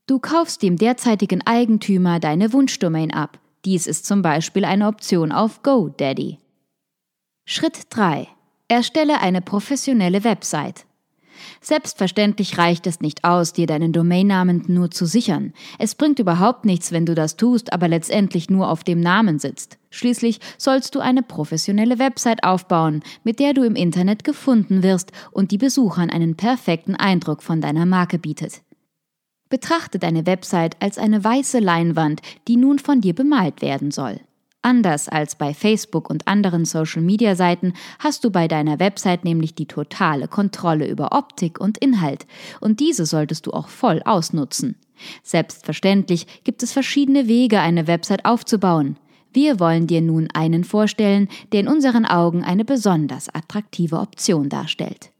Du 0.06 0.20
kaufst 0.20 0.64
dem 0.64 0.78
derzeitigen 0.78 1.46
Eigentümer 1.46 2.20
deine 2.20 2.54
Wunschdomain 2.54 3.14
ab. 3.14 3.40
Dies 3.66 3.88
ist 3.88 4.06
zum 4.06 4.22
Beispiel 4.22 4.66
eine 4.66 4.88
Option 4.88 5.32
auf 5.32 5.64
GoDaddy. 5.64 6.38
Schritt 7.46 7.88
3. 7.90 8.28
Erstelle 8.68 9.22
eine 9.22 9.42
professionelle 9.42 10.24
Website. 10.24 10.86
Selbstverständlich 11.62 12.58
reicht 12.58 12.86
es 12.86 13.02
nicht 13.02 13.24
aus, 13.24 13.54
dir 13.54 13.66
deinen 13.66 13.92
Domainnamen 13.92 14.66
nur 14.68 14.92
zu 14.92 15.06
sichern. 15.06 15.54
Es 15.80 15.96
bringt 15.96 16.20
überhaupt 16.20 16.66
nichts, 16.66 16.92
wenn 16.92 17.08
du 17.08 17.16
das 17.16 17.38
tust, 17.38 17.74
aber 17.74 17.88
letztendlich 17.88 18.50
nur 18.50 18.70
auf 18.70 18.84
dem 18.84 19.00
Namen 19.00 19.40
sitzt. 19.40 19.79
Schließlich 19.92 20.40
sollst 20.58 20.94
du 20.96 21.00
eine 21.00 21.24
professionelle 21.24 21.98
Website 21.98 22.44
aufbauen, 22.44 23.02
mit 23.24 23.40
der 23.40 23.54
du 23.54 23.64
im 23.64 23.76
Internet 23.76 24.24
gefunden 24.24 24.84
wirst 24.84 25.12
und 25.32 25.52
die 25.52 25.58
Besuchern 25.58 26.10
einen 26.10 26.36
perfekten 26.36 26.96
Eindruck 26.96 27.42
von 27.42 27.60
deiner 27.60 27.86
Marke 27.86 28.20
bietet. 28.20 28.62
Betrachte 29.50 29.98
deine 29.98 30.28
Website 30.28 30.78
als 30.80 31.00
eine 31.00 31.24
weiße 31.24 31.58
Leinwand, 31.58 32.22
die 32.48 32.56
nun 32.56 32.78
von 32.78 33.02
dir 33.02 33.16
bemalt 33.16 33.64
werden 33.64 33.90
soll. 33.90 34.20
Anders 34.62 35.08
als 35.08 35.36
bei 35.36 35.54
Facebook 35.54 36.10
und 36.10 36.28
anderen 36.28 36.66
Social-Media-Seiten 36.66 37.74
hast 37.98 38.26
du 38.26 38.30
bei 38.30 38.48
deiner 38.48 38.80
Website 38.80 39.24
nämlich 39.24 39.56
die 39.56 39.68
totale 39.68 40.28
Kontrolle 40.28 40.88
über 40.88 41.14
Optik 41.14 41.60
und 41.62 41.78
Inhalt, 41.78 42.28
und 42.60 42.82
diese 42.82 43.06
solltest 43.06 43.48
du 43.48 43.52
auch 43.52 43.70
voll 43.70 44.02
ausnutzen. 44.04 44.76
Selbstverständlich 45.24 46.44
gibt 46.44 46.62
es 46.62 46.74
verschiedene 46.74 47.28
Wege, 47.28 47.62
eine 47.62 47.88
Website 47.88 48.26
aufzubauen. 48.26 48.98
Wir 49.32 49.60
wollen 49.60 49.88
dir 49.88 50.02
nun 50.02 50.28
einen 50.34 50.64
vorstellen, 50.64 51.28
der 51.52 51.62
in 51.62 51.68
unseren 51.68 52.06
Augen 52.06 52.44
eine 52.44 52.66
besonders 52.66 53.30
attraktive 53.30 54.00
Option 54.00 54.50
darstellt. 54.50 55.12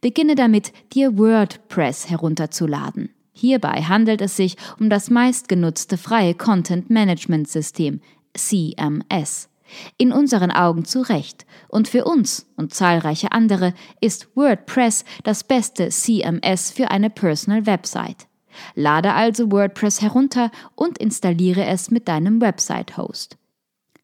Beginne 0.00 0.34
damit, 0.34 0.72
dir 0.92 1.18
WordPress 1.18 2.10
herunterzuladen. 2.10 3.10
Hierbei 3.32 3.82
handelt 3.82 4.20
es 4.20 4.36
sich 4.36 4.56
um 4.78 4.88
das 4.88 5.10
meistgenutzte 5.10 5.96
freie 5.96 6.34
Content 6.34 6.88
Management 6.90 7.48
System, 7.48 8.00
CMS. 8.34 9.48
In 9.96 10.12
unseren 10.12 10.50
Augen 10.50 10.84
zu 10.84 11.00
Recht. 11.00 11.46
Und 11.68 11.88
für 11.88 12.04
uns 12.04 12.46
und 12.56 12.74
zahlreiche 12.74 13.32
andere 13.32 13.74
ist 14.00 14.28
WordPress 14.36 15.04
das 15.24 15.42
beste 15.42 15.88
CMS 15.88 16.70
für 16.70 16.90
eine 16.90 17.10
Personal 17.10 17.66
Website. 17.66 18.28
Lade 18.74 19.12
also 19.12 19.50
WordPress 19.50 20.02
herunter 20.02 20.50
und 20.74 20.98
installiere 20.98 21.64
es 21.64 21.90
mit 21.90 22.08
deinem 22.08 22.40
Website-Host. 22.40 23.36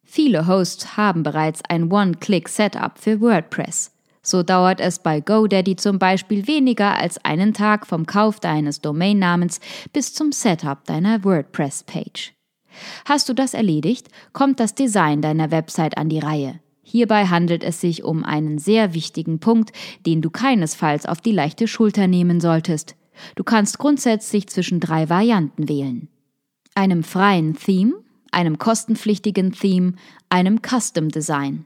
Viele 0.05 0.47
Hosts 0.47 0.97
haben 0.97 1.23
bereits 1.23 1.63
ein 1.69 1.91
One-Click-Setup 1.93 2.99
für 2.99 3.21
WordPress. 3.21 3.93
So 4.23 4.43
dauert 4.43 4.81
es 4.81 4.99
bei 4.99 5.21
GoDaddy 5.21 5.77
zum 5.77 5.99
Beispiel 5.99 6.47
weniger 6.47 6.97
als 6.97 7.25
einen 7.25 7.55
Tag 7.55 7.87
vom 7.87 8.07
Kauf 8.07 8.39
deines 8.39 8.81
Domainnamens 8.81 9.61
bis 9.93 10.13
zum 10.13 10.33
Setup 10.33 10.85
deiner 10.85 11.25
WordPress-Page. 11.25 12.35
Hast 13.05 13.29
du 13.29 13.35
das 13.35 13.55
erledigt, 13.55 14.09
kommt 14.33 14.61
das 14.61 14.75
Design 14.75 15.23
deiner 15.23 15.51
Website 15.51 15.97
an 15.97 16.09
die 16.09 16.19
Reihe. 16.19 16.61
Hierbei 16.83 17.27
handelt 17.27 17.63
es 17.63 17.81
sich 17.81 18.03
um 18.03 18.25
einen 18.25 18.59
sehr 18.59 18.95
wichtigen 18.95 19.39
Punkt, 19.39 19.71
den 20.07 20.23
du 20.23 20.31
keinesfalls 20.31 21.07
auf 21.07 21.21
die 21.21 21.33
leichte 21.33 21.69
Schulter 21.69 22.09
nehmen 22.09 22.41
solltest. 22.41 22.97
Du 23.37 23.45
kannst 23.45 23.79
grundsätzlich 23.79 24.49
zwischen 24.49 24.81
drei 24.81 25.09
Varianten 25.09 25.69
wählen. 25.69 26.09
Einem 26.75 27.03
freien 27.03 27.57
Theme, 27.57 27.95
einem 28.33 28.59
kostenpflichtigen 28.59 29.53
Theme, 29.53 29.95
einem 30.29 30.61
Custom 30.63 31.09
Design. 31.09 31.65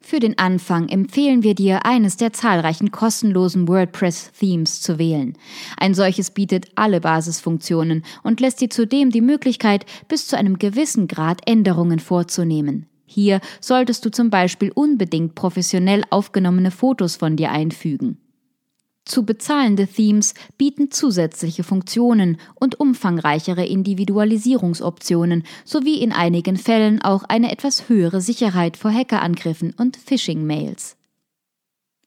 Für 0.00 0.20
den 0.20 0.38
Anfang 0.38 0.88
empfehlen 0.88 1.42
wir 1.42 1.54
dir, 1.56 1.84
eines 1.84 2.16
der 2.16 2.32
zahlreichen 2.32 2.92
kostenlosen 2.92 3.66
WordPress-Themes 3.66 4.80
zu 4.80 5.00
wählen. 5.00 5.36
Ein 5.78 5.94
solches 5.94 6.30
bietet 6.30 6.68
alle 6.76 7.00
Basisfunktionen 7.00 8.04
und 8.22 8.40
lässt 8.40 8.60
dir 8.60 8.70
zudem 8.70 9.10
die 9.10 9.20
Möglichkeit, 9.20 9.84
bis 10.06 10.28
zu 10.28 10.38
einem 10.38 10.60
gewissen 10.60 11.08
Grad 11.08 11.40
Änderungen 11.44 11.98
vorzunehmen. 11.98 12.86
Hier 13.04 13.40
solltest 13.60 14.04
du 14.04 14.10
zum 14.10 14.30
Beispiel 14.30 14.70
unbedingt 14.72 15.34
professionell 15.34 16.04
aufgenommene 16.10 16.70
Fotos 16.70 17.16
von 17.16 17.36
dir 17.36 17.50
einfügen. 17.50 18.18
Zu 19.06 19.24
bezahlende 19.24 19.86
Themes 19.86 20.34
bieten 20.58 20.90
zusätzliche 20.90 21.62
Funktionen 21.62 22.38
und 22.56 22.80
umfangreichere 22.80 23.64
Individualisierungsoptionen 23.64 25.44
sowie 25.64 26.00
in 26.00 26.10
einigen 26.10 26.56
Fällen 26.56 27.00
auch 27.00 27.22
eine 27.22 27.52
etwas 27.52 27.88
höhere 27.88 28.20
Sicherheit 28.20 28.76
vor 28.76 28.92
Hackerangriffen 28.92 29.72
und 29.78 29.96
Phishing-Mails. 29.96 30.96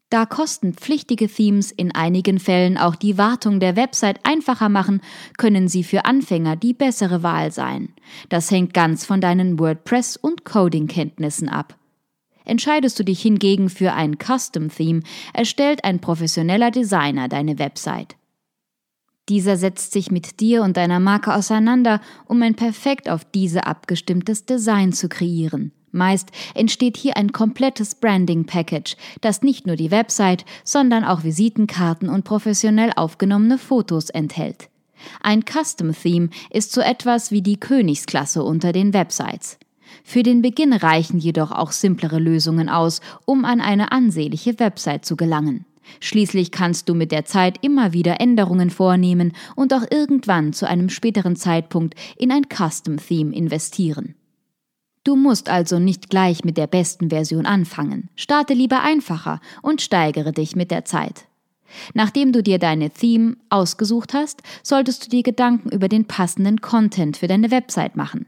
Da 0.10 0.26
kostenpflichtige 0.26 1.30
Themes 1.30 1.72
in 1.72 1.96
einigen 1.96 2.38
Fällen 2.38 2.78
auch 2.78 2.96
die 2.98 3.18
Wartung 3.18 3.62
der 3.62 3.78
Website 3.78 4.20
einfacher 4.24 4.68
machen, 4.68 5.02
können 5.38 5.70
sie 5.70 5.86
für 5.86 6.04
Anfänger 6.04 6.58
die 6.58 6.74
bessere 6.74 7.24
Wahl 7.24 7.54
sein. 7.54 7.94
Das 8.28 8.52
hängt 8.52 8.74
ganz 8.74 9.06
von 9.06 9.22
deinen 9.22 9.58
WordPress- 9.58 10.18
und 10.18 10.44
Coding-Kenntnissen 10.44 11.48
ab. 11.48 11.79
Entscheidest 12.50 12.98
du 12.98 13.04
dich 13.04 13.22
hingegen 13.22 13.70
für 13.70 13.94
ein 13.94 14.18
Custom 14.18 14.70
Theme, 14.70 15.02
erstellt 15.34 15.84
ein 15.84 16.00
professioneller 16.00 16.72
Designer 16.72 17.28
deine 17.28 17.60
Website. 17.60 18.16
Dieser 19.30 19.56
setzt 19.56 19.92
sich 19.92 20.10
mit 20.10 20.40
dir 20.40 20.64
und 20.64 20.76
deiner 20.76 21.00
Marke 21.00 21.36
auseinander, 21.36 22.02
um 22.26 22.42
ein 22.42 22.56
perfekt 22.56 23.08
auf 23.08 23.24
diese 23.24 23.68
abgestimmtes 23.68 24.48
Design 24.48 24.94
zu 24.94 25.10
kreieren. 25.10 25.74
Meist 25.92 26.32
entsteht 26.56 26.98
hier 26.98 27.18
ein 27.18 27.32
komplettes 27.34 27.94
Branding-Package, 27.94 28.98
das 29.22 29.44
nicht 29.44 29.68
nur 29.68 29.76
die 29.76 29.92
Website, 29.92 30.44
sondern 30.64 31.04
auch 31.04 31.24
Visitenkarten 31.24 32.10
und 32.10 32.24
professionell 32.24 32.92
aufgenommene 32.96 33.60
Fotos 33.60 34.10
enthält. 34.10 34.70
Ein 35.22 35.44
Custom 35.46 35.94
Theme 35.94 36.30
ist 36.50 36.72
so 36.72 36.82
etwas 36.82 37.30
wie 37.30 37.44
die 37.44 37.60
Königsklasse 37.60 38.42
unter 38.44 38.72
den 38.72 38.92
Websites. 38.96 39.60
Für 40.10 40.24
den 40.24 40.42
Beginn 40.42 40.74
reichen 40.74 41.20
jedoch 41.20 41.52
auch 41.52 41.72
simplere 41.72 42.18
Lösungen 42.18 42.68
aus, 42.68 43.00
um 43.26 43.46
an 43.46 43.62
eine 43.62 43.92
ansehnliche 43.92 44.60
Website 44.60 45.06
zu 45.06 45.16
gelangen. 45.16 45.68
Schließlich 46.00 46.50
kannst 46.50 46.90
du 46.90 46.96
mit 46.96 47.12
der 47.12 47.26
Zeit 47.26 47.64
immer 47.64 47.94
wieder 47.94 48.20
Änderungen 48.20 48.72
vornehmen 48.72 49.34
und 49.56 49.72
auch 49.72 49.84
irgendwann 49.92 50.52
zu 50.52 50.68
einem 50.68 50.90
späteren 50.90 51.36
Zeitpunkt 51.36 51.94
in 52.18 52.32
ein 52.32 52.48
Custom 52.50 52.98
Theme 52.98 53.36
investieren. 53.36 54.16
Du 55.04 55.16
musst 55.16 55.48
also 55.48 55.78
nicht 55.78 56.10
gleich 56.10 56.44
mit 56.44 56.58
der 56.58 56.66
besten 56.66 57.12
Version 57.12 57.46
anfangen. 57.46 58.10
Starte 58.16 58.56
lieber 58.56 58.82
einfacher 58.82 59.40
und 59.62 59.80
steigere 59.80 60.32
dich 60.32 60.56
mit 60.56 60.72
der 60.72 60.86
Zeit. 60.86 61.28
Nachdem 61.94 62.32
du 62.32 62.42
dir 62.42 62.58
deine 62.58 62.90
Theme 62.90 63.38
ausgesucht 63.52 64.16
hast, 64.16 64.42
solltest 64.64 65.06
du 65.06 65.10
dir 65.12 65.22
Gedanken 65.22 65.70
über 65.70 65.88
den 65.88 66.06
passenden 66.06 66.62
Content 66.62 67.16
für 67.16 67.28
deine 67.28 67.52
Website 67.52 67.96
machen. 67.96 68.26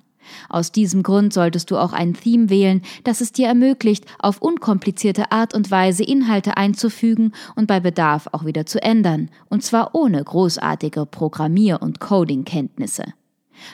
Aus 0.49 0.71
diesem 0.71 1.03
Grund 1.03 1.33
solltest 1.33 1.71
du 1.71 1.77
auch 1.77 1.93
ein 1.93 2.13
Theme 2.13 2.49
wählen, 2.49 2.81
das 3.03 3.21
es 3.21 3.31
dir 3.31 3.47
ermöglicht, 3.47 4.05
auf 4.19 4.41
unkomplizierte 4.41 5.31
Art 5.31 5.53
und 5.53 5.71
Weise 5.71 6.03
Inhalte 6.03 6.57
einzufügen 6.57 7.33
und 7.55 7.67
bei 7.67 7.79
Bedarf 7.79 8.27
auch 8.31 8.45
wieder 8.45 8.65
zu 8.65 8.81
ändern, 8.81 9.29
und 9.49 9.63
zwar 9.63 9.95
ohne 9.95 10.23
großartige 10.23 11.05
Programmier- 11.05 11.81
und 11.81 11.99
Coding-Kenntnisse. 11.99 13.05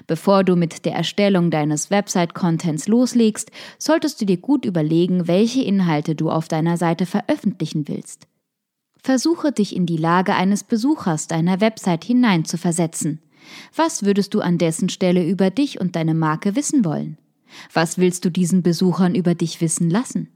Bevor 0.06 0.44
du 0.44 0.56
mit 0.56 0.86
der 0.86 0.94
Erstellung 0.94 1.50
deines 1.50 1.89
Website-Contents 1.89 2.88
loslegst, 2.88 3.51
solltest 3.77 4.20
du 4.22 4.25
dir 4.25 4.38
gut 4.38 4.66
überlegen, 4.66 5.27
welche 5.27 5.62
Inhalte 5.62 6.16
du 6.16 6.30
auf 6.30 6.48
deiner 6.48 6.77
Seite 6.77 7.06
veröffentlichen 7.06 7.88
willst. 7.88 8.27
Versuche 9.01 9.51
dich 9.51 9.75
in 9.75 9.86
die 9.86 9.98
Lage 9.98 10.34
eines 10.34 10.63
Besuchers 10.63 11.27
deiner 11.27 11.62
Website 11.62 12.04
hineinzuversetzen. 12.04 13.22
Was 13.75 14.04
würdest 14.04 14.34
du 14.34 14.42
an 14.42 14.58
dessen 14.58 14.89
Stelle 14.89 15.27
über 15.27 15.50
dich 15.50 15.80
und 15.80 15.96
deine 15.96 16.13
Marke 16.13 16.56
wissen 16.56 16.86
wollen? 16.86 17.18
Was 17.74 17.98
willst 17.98 18.25
du 18.25 18.30
diesen 18.32 18.63
Besuchern 18.63 19.16
über 19.16 19.36
dich 19.36 19.62
wissen 19.62 19.89
lassen? 19.89 20.30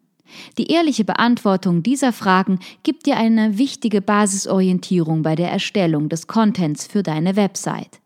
Die 0.57 0.71
ehrliche 0.71 1.03
Beantwortung 1.03 1.83
dieser 1.83 2.13
Fragen 2.13 2.59
gibt 2.83 3.05
dir 3.05 3.17
eine 3.17 3.57
wichtige 3.57 4.01
Basisorientierung 4.01 5.23
bei 5.23 5.35
der 5.35 5.51
Erstellung 5.51 6.09
des 6.09 6.27
Contents 6.27 6.87
für 6.87 7.03
deine 7.03 7.35
Website. 7.35 7.99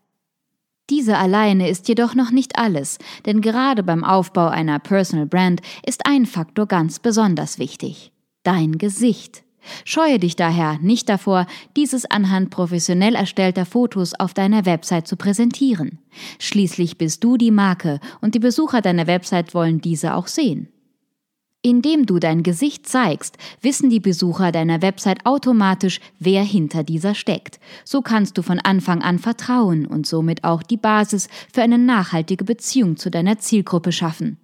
Diese 0.88 1.18
alleine 1.18 1.68
ist 1.68 1.88
jedoch 1.88 2.14
noch 2.14 2.30
nicht 2.30 2.58
alles, 2.58 2.98
denn 3.26 3.40
gerade 3.40 3.82
beim 3.82 4.04
Aufbau 4.04 4.48
einer 4.48 4.78
Personal 4.78 5.26
Brand 5.26 5.60
ist 5.84 6.06
ein 6.06 6.26
Faktor 6.26 6.66
ganz 6.66 7.00
besonders 7.00 7.58
wichtig. 7.58 8.12
Dein 8.44 8.78
Gesicht. 8.78 9.42
Scheue 9.84 10.18
dich 10.18 10.36
daher 10.36 10.78
nicht 10.80 11.08
davor, 11.08 11.46
dieses 11.76 12.10
anhand 12.10 12.50
professionell 12.50 13.14
erstellter 13.14 13.66
Fotos 13.66 14.14
auf 14.14 14.34
deiner 14.34 14.66
Website 14.66 15.06
zu 15.06 15.16
präsentieren. 15.16 15.98
Schließlich 16.38 16.98
bist 16.98 17.22
du 17.24 17.36
die 17.36 17.50
Marke 17.50 18.00
und 18.20 18.34
die 18.34 18.40
Besucher 18.40 18.80
deiner 18.80 19.06
Website 19.06 19.54
wollen 19.54 19.80
diese 19.80 20.14
auch 20.14 20.26
sehen. 20.26 20.68
Indem 21.66 22.06
du 22.06 22.20
dein 22.20 22.44
Gesicht 22.44 22.86
zeigst, 22.86 23.38
wissen 23.60 23.90
die 23.90 23.98
Besucher 23.98 24.52
deiner 24.52 24.82
Website 24.82 25.26
automatisch, 25.26 25.98
wer 26.20 26.44
hinter 26.44 26.84
dieser 26.84 27.16
steckt. 27.16 27.58
So 27.84 28.02
kannst 28.02 28.38
du 28.38 28.42
von 28.42 28.60
Anfang 28.60 29.02
an 29.02 29.18
Vertrauen 29.18 29.84
und 29.84 30.06
somit 30.06 30.44
auch 30.44 30.62
die 30.62 30.76
Basis 30.76 31.28
für 31.52 31.62
eine 31.62 31.78
nachhaltige 31.78 32.44
Beziehung 32.44 32.96
zu 32.96 33.10
deiner 33.10 33.38
Zielgruppe 33.40 33.90
schaffen. 33.90 34.38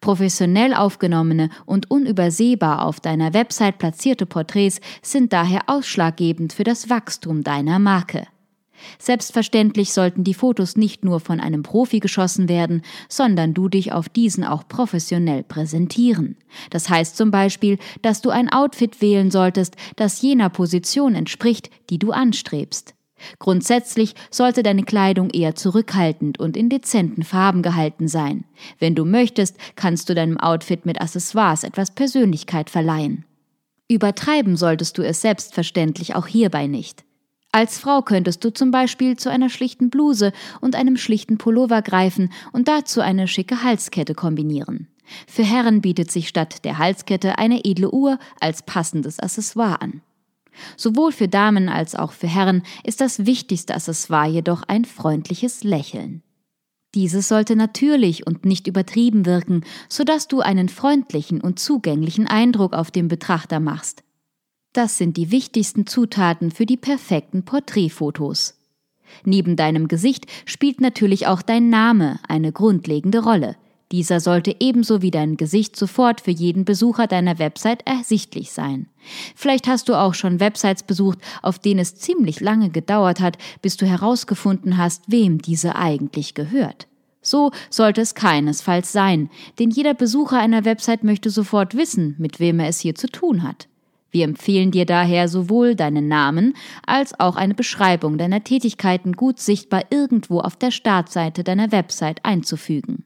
Professionell 0.00 0.74
aufgenommene 0.74 1.50
und 1.66 1.90
unübersehbar 1.90 2.84
auf 2.84 3.00
deiner 3.00 3.34
Website 3.34 3.78
platzierte 3.78 4.26
Porträts 4.26 4.80
sind 5.02 5.32
daher 5.32 5.62
ausschlaggebend 5.66 6.52
für 6.52 6.64
das 6.64 6.90
Wachstum 6.90 7.42
deiner 7.42 7.78
Marke. 7.78 8.26
Selbstverständlich 8.98 9.92
sollten 9.92 10.24
die 10.24 10.34
Fotos 10.34 10.76
nicht 10.76 11.04
nur 11.04 11.20
von 11.20 11.40
einem 11.40 11.62
Profi 11.62 12.00
geschossen 12.00 12.48
werden, 12.48 12.82
sondern 13.08 13.54
du 13.54 13.68
dich 13.68 13.92
auf 13.92 14.08
diesen 14.08 14.44
auch 14.44 14.66
professionell 14.68 15.42
präsentieren. 15.42 16.36
Das 16.70 16.88
heißt 16.88 17.16
zum 17.16 17.30
Beispiel, 17.30 17.78
dass 18.02 18.20
du 18.20 18.30
ein 18.30 18.48
Outfit 18.50 19.00
wählen 19.00 19.30
solltest, 19.30 19.76
das 19.96 20.22
jener 20.22 20.48
Position 20.48 21.14
entspricht, 21.14 21.70
die 21.90 21.98
du 21.98 22.12
anstrebst. 22.12 22.94
Grundsätzlich 23.38 24.14
sollte 24.30 24.62
deine 24.62 24.82
Kleidung 24.82 25.30
eher 25.30 25.54
zurückhaltend 25.54 26.38
und 26.38 26.56
in 26.56 26.68
dezenten 26.68 27.22
Farben 27.22 27.62
gehalten 27.62 28.08
sein. 28.08 28.44
Wenn 28.78 28.94
du 28.94 29.04
möchtest, 29.04 29.56
kannst 29.76 30.08
du 30.08 30.14
deinem 30.14 30.38
Outfit 30.38 30.86
mit 30.86 31.00
Accessoires 31.00 31.64
etwas 31.64 31.90
Persönlichkeit 31.90 32.70
verleihen. 32.70 33.24
Übertreiben 33.88 34.56
solltest 34.56 34.98
du 34.98 35.02
es 35.02 35.20
selbstverständlich 35.20 36.14
auch 36.14 36.26
hierbei 36.26 36.66
nicht. 36.66 37.04
Als 37.52 37.78
Frau 37.78 38.02
könntest 38.02 38.44
du 38.44 38.52
zum 38.52 38.70
Beispiel 38.70 39.16
zu 39.16 39.30
einer 39.30 39.48
schlichten 39.48 39.88
Bluse 39.88 40.32
und 40.60 40.76
einem 40.76 40.98
schlichten 40.98 41.38
Pullover 41.38 41.80
greifen 41.80 42.30
und 42.52 42.68
dazu 42.68 43.00
eine 43.00 43.26
schicke 43.26 43.62
Halskette 43.62 44.14
kombinieren. 44.14 44.88
Für 45.26 45.42
Herren 45.42 45.80
bietet 45.80 46.10
sich 46.10 46.28
statt 46.28 46.64
der 46.64 46.76
Halskette 46.76 47.38
eine 47.38 47.64
edle 47.64 47.90
Uhr 47.90 48.18
als 48.40 48.62
passendes 48.62 49.18
Accessoire 49.18 49.80
an. 49.80 50.02
Sowohl 50.76 51.12
für 51.12 51.28
Damen 51.28 51.68
als 51.68 51.94
auch 51.94 52.12
für 52.12 52.28
Herren 52.28 52.62
ist 52.84 53.00
das 53.00 53.26
wichtigste 53.26 53.74
Accessoire 53.74 54.28
jedoch 54.28 54.62
ein 54.64 54.84
freundliches 54.84 55.64
Lächeln. 55.64 56.22
Dieses 56.94 57.28
sollte 57.28 57.54
natürlich 57.54 58.26
und 58.26 58.44
nicht 58.44 58.66
übertrieben 58.66 59.26
wirken, 59.26 59.62
sodass 59.88 60.26
du 60.26 60.40
einen 60.40 60.68
freundlichen 60.68 61.40
und 61.40 61.58
zugänglichen 61.58 62.26
Eindruck 62.26 62.72
auf 62.72 62.90
den 62.90 63.08
Betrachter 63.08 63.60
machst. 63.60 64.02
Das 64.72 64.98
sind 64.98 65.16
die 65.16 65.30
wichtigsten 65.30 65.86
Zutaten 65.86 66.50
für 66.50 66.66
die 66.66 66.76
perfekten 66.76 67.44
Porträtfotos. 67.44 68.54
Neben 69.24 69.56
deinem 69.56 69.88
Gesicht 69.88 70.26
spielt 70.44 70.80
natürlich 70.80 71.26
auch 71.26 71.42
dein 71.42 71.70
Name 71.70 72.18
eine 72.28 72.52
grundlegende 72.52 73.22
Rolle. 73.22 73.56
Dieser 73.90 74.20
sollte 74.20 74.54
ebenso 74.60 75.00
wie 75.00 75.10
dein 75.10 75.38
Gesicht 75.38 75.74
sofort 75.74 76.20
für 76.20 76.30
jeden 76.30 76.66
Besucher 76.66 77.06
deiner 77.06 77.38
Website 77.38 77.86
ersichtlich 77.86 78.52
sein. 78.52 78.86
Vielleicht 79.34 79.66
hast 79.66 79.88
du 79.88 79.94
auch 79.94 80.12
schon 80.12 80.40
Websites 80.40 80.82
besucht, 80.82 81.18
auf 81.40 81.58
denen 81.58 81.80
es 81.80 81.94
ziemlich 81.94 82.40
lange 82.40 82.68
gedauert 82.68 83.20
hat, 83.20 83.38
bis 83.62 83.78
du 83.78 83.86
herausgefunden 83.86 84.76
hast, 84.76 85.04
wem 85.10 85.40
diese 85.40 85.74
eigentlich 85.76 86.34
gehört. 86.34 86.86
So 87.22 87.50
sollte 87.70 88.02
es 88.02 88.14
keinesfalls 88.14 88.92
sein, 88.92 89.30
denn 89.58 89.70
jeder 89.70 89.94
Besucher 89.94 90.38
einer 90.38 90.66
Website 90.66 91.02
möchte 91.02 91.30
sofort 91.30 91.74
wissen, 91.74 92.14
mit 92.18 92.40
wem 92.40 92.60
er 92.60 92.68
es 92.68 92.80
hier 92.80 92.94
zu 92.94 93.08
tun 93.08 93.42
hat. 93.42 93.68
Wir 94.10 94.24
empfehlen 94.24 94.70
dir 94.70 94.86
daher 94.86 95.28
sowohl 95.28 95.74
deinen 95.74 96.08
Namen 96.08 96.54
als 96.86 97.18
auch 97.20 97.36
eine 97.36 97.54
Beschreibung 97.54 98.16
deiner 98.16 98.44
Tätigkeiten 98.44 99.12
gut 99.12 99.38
sichtbar 99.38 99.84
irgendwo 99.90 100.40
auf 100.40 100.56
der 100.56 100.70
Startseite 100.70 101.44
deiner 101.44 101.72
Website 101.72 102.24
einzufügen. 102.24 103.04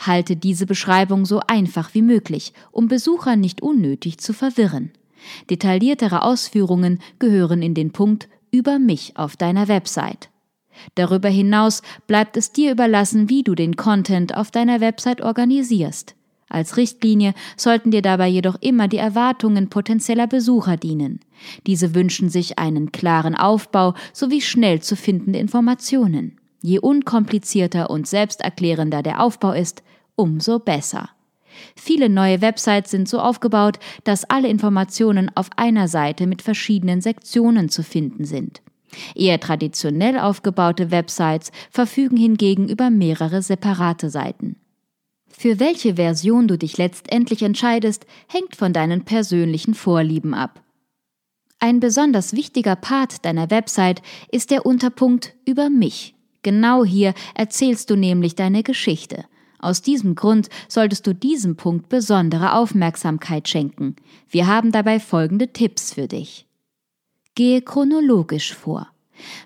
Halte 0.00 0.36
diese 0.36 0.66
Beschreibung 0.66 1.26
so 1.26 1.40
einfach 1.46 1.94
wie 1.94 2.02
möglich, 2.02 2.52
um 2.70 2.88
Besucher 2.88 3.36
nicht 3.36 3.62
unnötig 3.62 4.18
zu 4.18 4.32
verwirren. 4.32 4.92
Detailliertere 5.50 6.22
Ausführungen 6.22 7.00
gehören 7.18 7.62
in 7.62 7.74
den 7.74 7.92
Punkt 7.92 8.28
über 8.50 8.78
mich 8.78 9.16
auf 9.16 9.36
deiner 9.36 9.68
Website. 9.68 10.30
Darüber 10.94 11.28
hinaus 11.28 11.82
bleibt 12.06 12.36
es 12.36 12.52
dir 12.52 12.72
überlassen, 12.72 13.28
wie 13.28 13.42
du 13.42 13.54
den 13.54 13.76
Content 13.76 14.36
auf 14.36 14.50
deiner 14.50 14.80
Website 14.80 15.20
organisierst. 15.20 16.14
Als 16.48 16.76
Richtlinie 16.76 17.32
sollten 17.56 17.90
dir 17.90 18.02
dabei 18.02 18.28
jedoch 18.28 18.56
immer 18.60 18.86
die 18.86 18.98
Erwartungen 18.98 19.70
potenzieller 19.70 20.26
Besucher 20.26 20.76
dienen. 20.76 21.20
Diese 21.66 21.94
wünschen 21.94 22.28
sich 22.28 22.58
einen 22.58 22.92
klaren 22.92 23.34
Aufbau 23.34 23.94
sowie 24.12 24.42
schnell 24.42 24.82
zu 24.82 24.94
findende 24.94 25.38
Informationen. 25.38 26.38
Je 26.62 26.78
unkomplizierter 26.78 27.90
und 27.90 28.06
selbsterklärender 28.06 29.02
der 29.02 29.20
Aufbau 29.20 29.52
ist, 29.52 29.82
umso 30.14 30.58
besser. 30.58 31.10
Viele 31.76 32.08
neue 32.08 32.40
Websites 32.40 32.90
sind 32.90 33.08
so 33.08 33.18
aufgebaut, 33.18 33.78
dass 34.04 34.24
alle 34.24 34.48
Informationen 34.48 35.30
auf 35.34 35.50
einer 35.56 35.88
Seite 35.88 36.26
mit 36.26 36.40
verschiedenen 36.40 37.00
Sektionen 37.00 37.68
zu 37.68 37.82
finden 37.82 38.24
sind. 38.24 38.62
Eher 39.14 39.40
traditionell 39.40 40.18
aufgebaute 40.18 40.90
Websites 40.90 41.50
verfügen 41.70 42.16
hingegen 42.16 42.68
über 42.68 42.90
mehrere 42.90 43.42
separate 43.42 44.10
Seiten. 44.10 44.56
Für 45.28 45.58
welche 45.58 45.96
Version 45.96 46.46
du 46.46 46.56
dich 46.58 46.76
letztendlich 46.78 47.42
entscheidest, 47.42 48.06
hängt 48.28 48.54
von 48.54 48.72
deinen 48.72 49.04
persönlichen 49.04 49.74
Vorlieben 49.74 50.34
ab. 50.34 50.62
Ein 51.58 51.80
besonders 51.80 52.34
wichtiger 52.34 52.76
Part 52.76 53.24
deiner 53.24 53.50
Website 53.50 54.02
ist 54.30 54.50
der 54.50 54.66
Unterpunkt 54.66 55.34
über 55.46 55.70
mich. 55.70 56.14
Genau 56.42 56.84
hier 56.84 57.14
erzählst 57.34 57.90
du 57.90 57.96
nämlich 57.96 58.34
deine 58.34 58.62
Geschichte. 58.62 59.24
Aus 59.58 59.80
diesem 59.80 60.16
Grund 60.16 60.48
solltest 60.68 61.06
du 61.06 61.14
diesem 61.14 61.56
Punkt 61.56 61.88
besondere 61.88 62.54
Aufmerksamkeit 62.54 63.48
schenken. 63.48 63.94
Wir 64.28 64.48
haben 64.48 64.72
dabei 64.72 64.98
folgende 64.98 65.52
Tipps 65.52 65.94
für 65.94 66.08
dich. 66.08 66.46
Gehe 67.36 67.62
chronologisch 67.62 68.54
vor. 68.54 68.88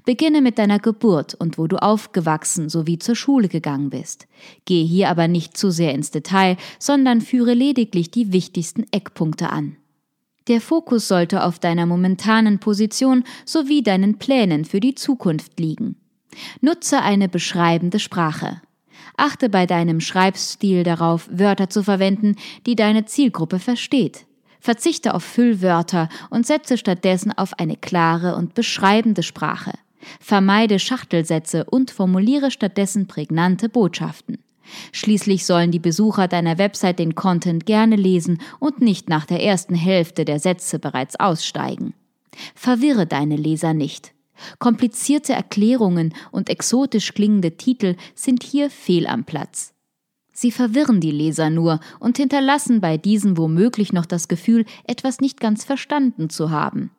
Beginne 0.06 0.40
mit 0.40 0.58
deiner 0.58 0.78
Geburt 0.78 1.34
und 1.34 1.58
wo 1.58 1.66
du 1.66 1.76
aufgewachsen 1.76 2.70
sowie 2.70 2.98
zur 2.98 3.14
Schule 3.14 3.48
gegangen 3.48 3.90
bist. 3.90 4.26
Gehe 4.64 4.84
hier 4.84 5.10
aber 5.10 5.28
nicht 5.28 5.56
zu 5.56 5.70
sehr 5.70 5.92
ins 5.92 6.10
Detail, 6.10 6.56
sondern 6.78 7.20
führe 7.20 7.52
lediglich 7.52 8.10
die 8.10 8.32
wichtigsten 8.32 8.86
Eckpunkte 8.90 9.50
an. 9.50 9.76
Der 10.48 10.62
Fokus 10.62 11.08
sollte 11.08 11.44
auf 11.44 11.58
deiner 11.58 11.84
momentanen 11.86 12.58
Position 12.58 13.24
sowie 13.44 13.82
deinen 13.82 14.18
Plänen 14.18 14.64
für 14.64 14.80
die 14.80 14.94
Zukunft 14.94 15.58
liegen. 15.58 15.96
Nutze 16.60 17.02
eine 17.02 17.28
beschreibende 17.28 17.98
Sprache. 17.98 18.60
Achte 19.16 19.48
bei 19.48 19.66
deinem 19.66 20.00
Schreibstil 20.00 20.82
darauf, 20.82 21.28
Wörter 21.30 21.70
zu 21.70 21.82
verwenden, 21.82 22.36
die 22.66 22.76
deine 22.76 23.06
Zielgruppe 23.06 23.58
versteht. 23.58 24.26
Verzichte 24.60 25.14
auf 25.14 25.22
Füllwörter 25.22 26.08
und 26.28 26.46
setze 26.46 26.76
stattdessen 26.76 27.32
auf 27.32 27.58
eine 27.58 27.76
klare 27.76 28.34
und 28.36 28.54
beschreibende 28.54 29.22
Sprache. 29.22 29.72
Vermeide 30.20 30.78
Schachtelsätze 30.78 31.64
und 31.64 31.90
formuliere 31.90 32.50
stattdessen 32.50 33.06
prägnante 33.06 33.68
Botschaften. 33.68 34.38
Schließlich 34.92 35.46
sollen 35.46 35.70
die 35.70 35.78
Besucher 35.78 36.28
deiner 36.28 36.58
Website 36.58 36.98
den 36.98 37.14
Content 37.14 37.66
gerne 37.66 37.96
lesen 37.96 38.40
und 38.58 38.80
nicht 38.80 39.08
nach 39.08 39.24
der 39.24 39.42
ersten 39.42 39.74
Hälfte 39.74 40.24
der 40.24 40.40
Sätze 40.40 40.78
bereits 40.78 41.18
aussteigen. 41.18 41.94
Verwirre 42.54 43.06
deine 43.06 43.36
Leser 43.36 43.72
nicht. 43.72 44.12
Komplizierte 44.58 45.32
Erklärungen 45.32 46.14
und 46.30 46.50
exotisch 46.50 47.14
klingende 47.14 47.56
Titel 47.56 47.96
sind 48.14 48.42
hier 48.42 48.70
fehl 48.70 49.06
am 49.06 49.24
Platz. 49.24 49.72
Sie 50.32 50.50
verwirren 50.50 51.00
die 51.00 51.10
Leser 51.10 51.48
nur 51.48 51.80
und 51.98 52.18
hinterlassen 52.18 52.80
bei 52.80 52.98
diesen 52.98 53.38
womöglich 53.38 53.92
noch 53.94 54.04
das 54.04 54.28
Gefühl, 54.28 54.66
etwas 54.86 55.20
nicht 55.20 55.40
ganz 55.40 55.64
verstanden 55.64 56.28
zu 56.28 56.50
haben. 56.50 56.90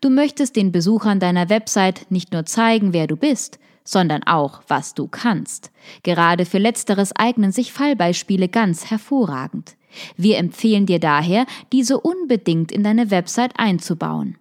Du 0.00 0.08
möchtest 0.08 0.56
den 0.56 0.72
Besuchern 0.72 1.20
deiner 1.20 1.50
Website 1.50 2.06
nicht 2.10 2.32
nur 2.32 2.46
zeigen, 2.46 2.92
wer 2.92 3.06
du 3.06 3.16
bist, 3.16 3.58
sondern 3.84 4.22
auch, 4.22 4.62
was 4.66 4.94
du 4.94 5.08
kannst. 5.08 5.70
Gerade 6.02 6.46
für 6.46 6.58
letzteres 6.58 7.14
eignen 7.14 7.52
sich 7.52 7.72
Fallbeispiele 7.72 8.48
ganz 8.48 8.90
hervorragend. 8.90 9.76
Wir 10.16 10.38
empfehlen 10.38 10.86
dir 10.86 10.98
daher, 10.98 11.46
diese 11.72 12.00
unbedingt 12.00 12.72
in 12.72 12.82
deine 12.82 13.10
Website 13.10 13.52
einzubauen. 13.56 14.38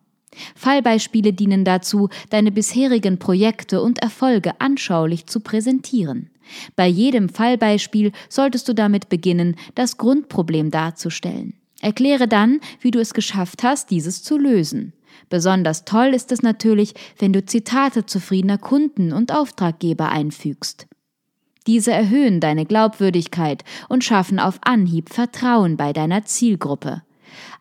Fallbeispiele 0.55 1.33
dienen 1.33 1.65
dazu, 1.65 2.09
deine 2.29 2.51
bisherigen 2.51 3.19
Projekte 3.19 3.81
und 3.81 3.99
Erfolge 3.99 4.59
anschaulich 4.59 5.27
zu 5.27 5.39
präsentieren. 5.39 6.29
Bei 6.75 6.87
jedem 6.87 7.29
Fallbeispiel 7.29 8.11
solltest 8.29 8.67
du 8.67 8.73
damit 8.73 9.09
beginnen, 9.09 9.55
das 9.75 9.97
Grundproblem 9.97 10.71
darzustellen. 10.71 11.53
Erkläre 11.81 12.27
dann, 12.27 12.59
wie 12.79 12.91
du 12.91 12.99
es 12.99 13.13
geschafft 13.13 13.63
hast, 13.63 13.91
dieses 13.91 14.23
zu 14.23 14.37
lösen. 14.37 14.93
Besonders 15.29 15.85
toll 15.85 16.13
ist 16.13 16.31
es 16.31 16.41
natürlich, 16.41 16.93
wenn 17.17 17.33
du 17.33 17.45
Zitate 17.45 18.05
zufriedener 18.05 18.57
Kunden 18.57 19.13
und 19.13 19.33
Auftraggeber 19.33 20.09
einfügst. 20.09 20.87
Diese 21.65 21.91
erhöhen 21.91 22.39
deine 22.39 22.65
Glaubwürdigkeit 22.65 23.63
und 23.89 24.03
schaffen 24.03 24.39
auf 24.39 24.59
Anhieb 24.63 25.09
Vertrauen 25.09 25.77
bei 25.77 25.93
deiner 25.93 26.25
Zielgruppe. 26.25 27.03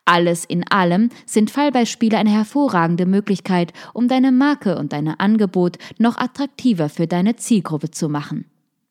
Alles 0.05 0.45
in 0.45 0.67
allem 0.69 1.11
sind 1.27 1.51
Fallbeispiele 1.51 2.19
eine 2.19 2.31
hervorragende 2.31 3.07
Möglichkeit, 3.07 3.73
um 3.95 4.09
deine 4.09 4.33
Marke 4.33 4.77
und 4.77 4.93
dein 4.93 5.09
Angebot 5.09 5.79
noch 5.99 6.17
attraktiver 6.17 6.89
für 6.89 7.07
deine 7.07 7.37
Zielgruppe 7.37 7.91
zu 7.91 8.09
machen. 8.09 8.47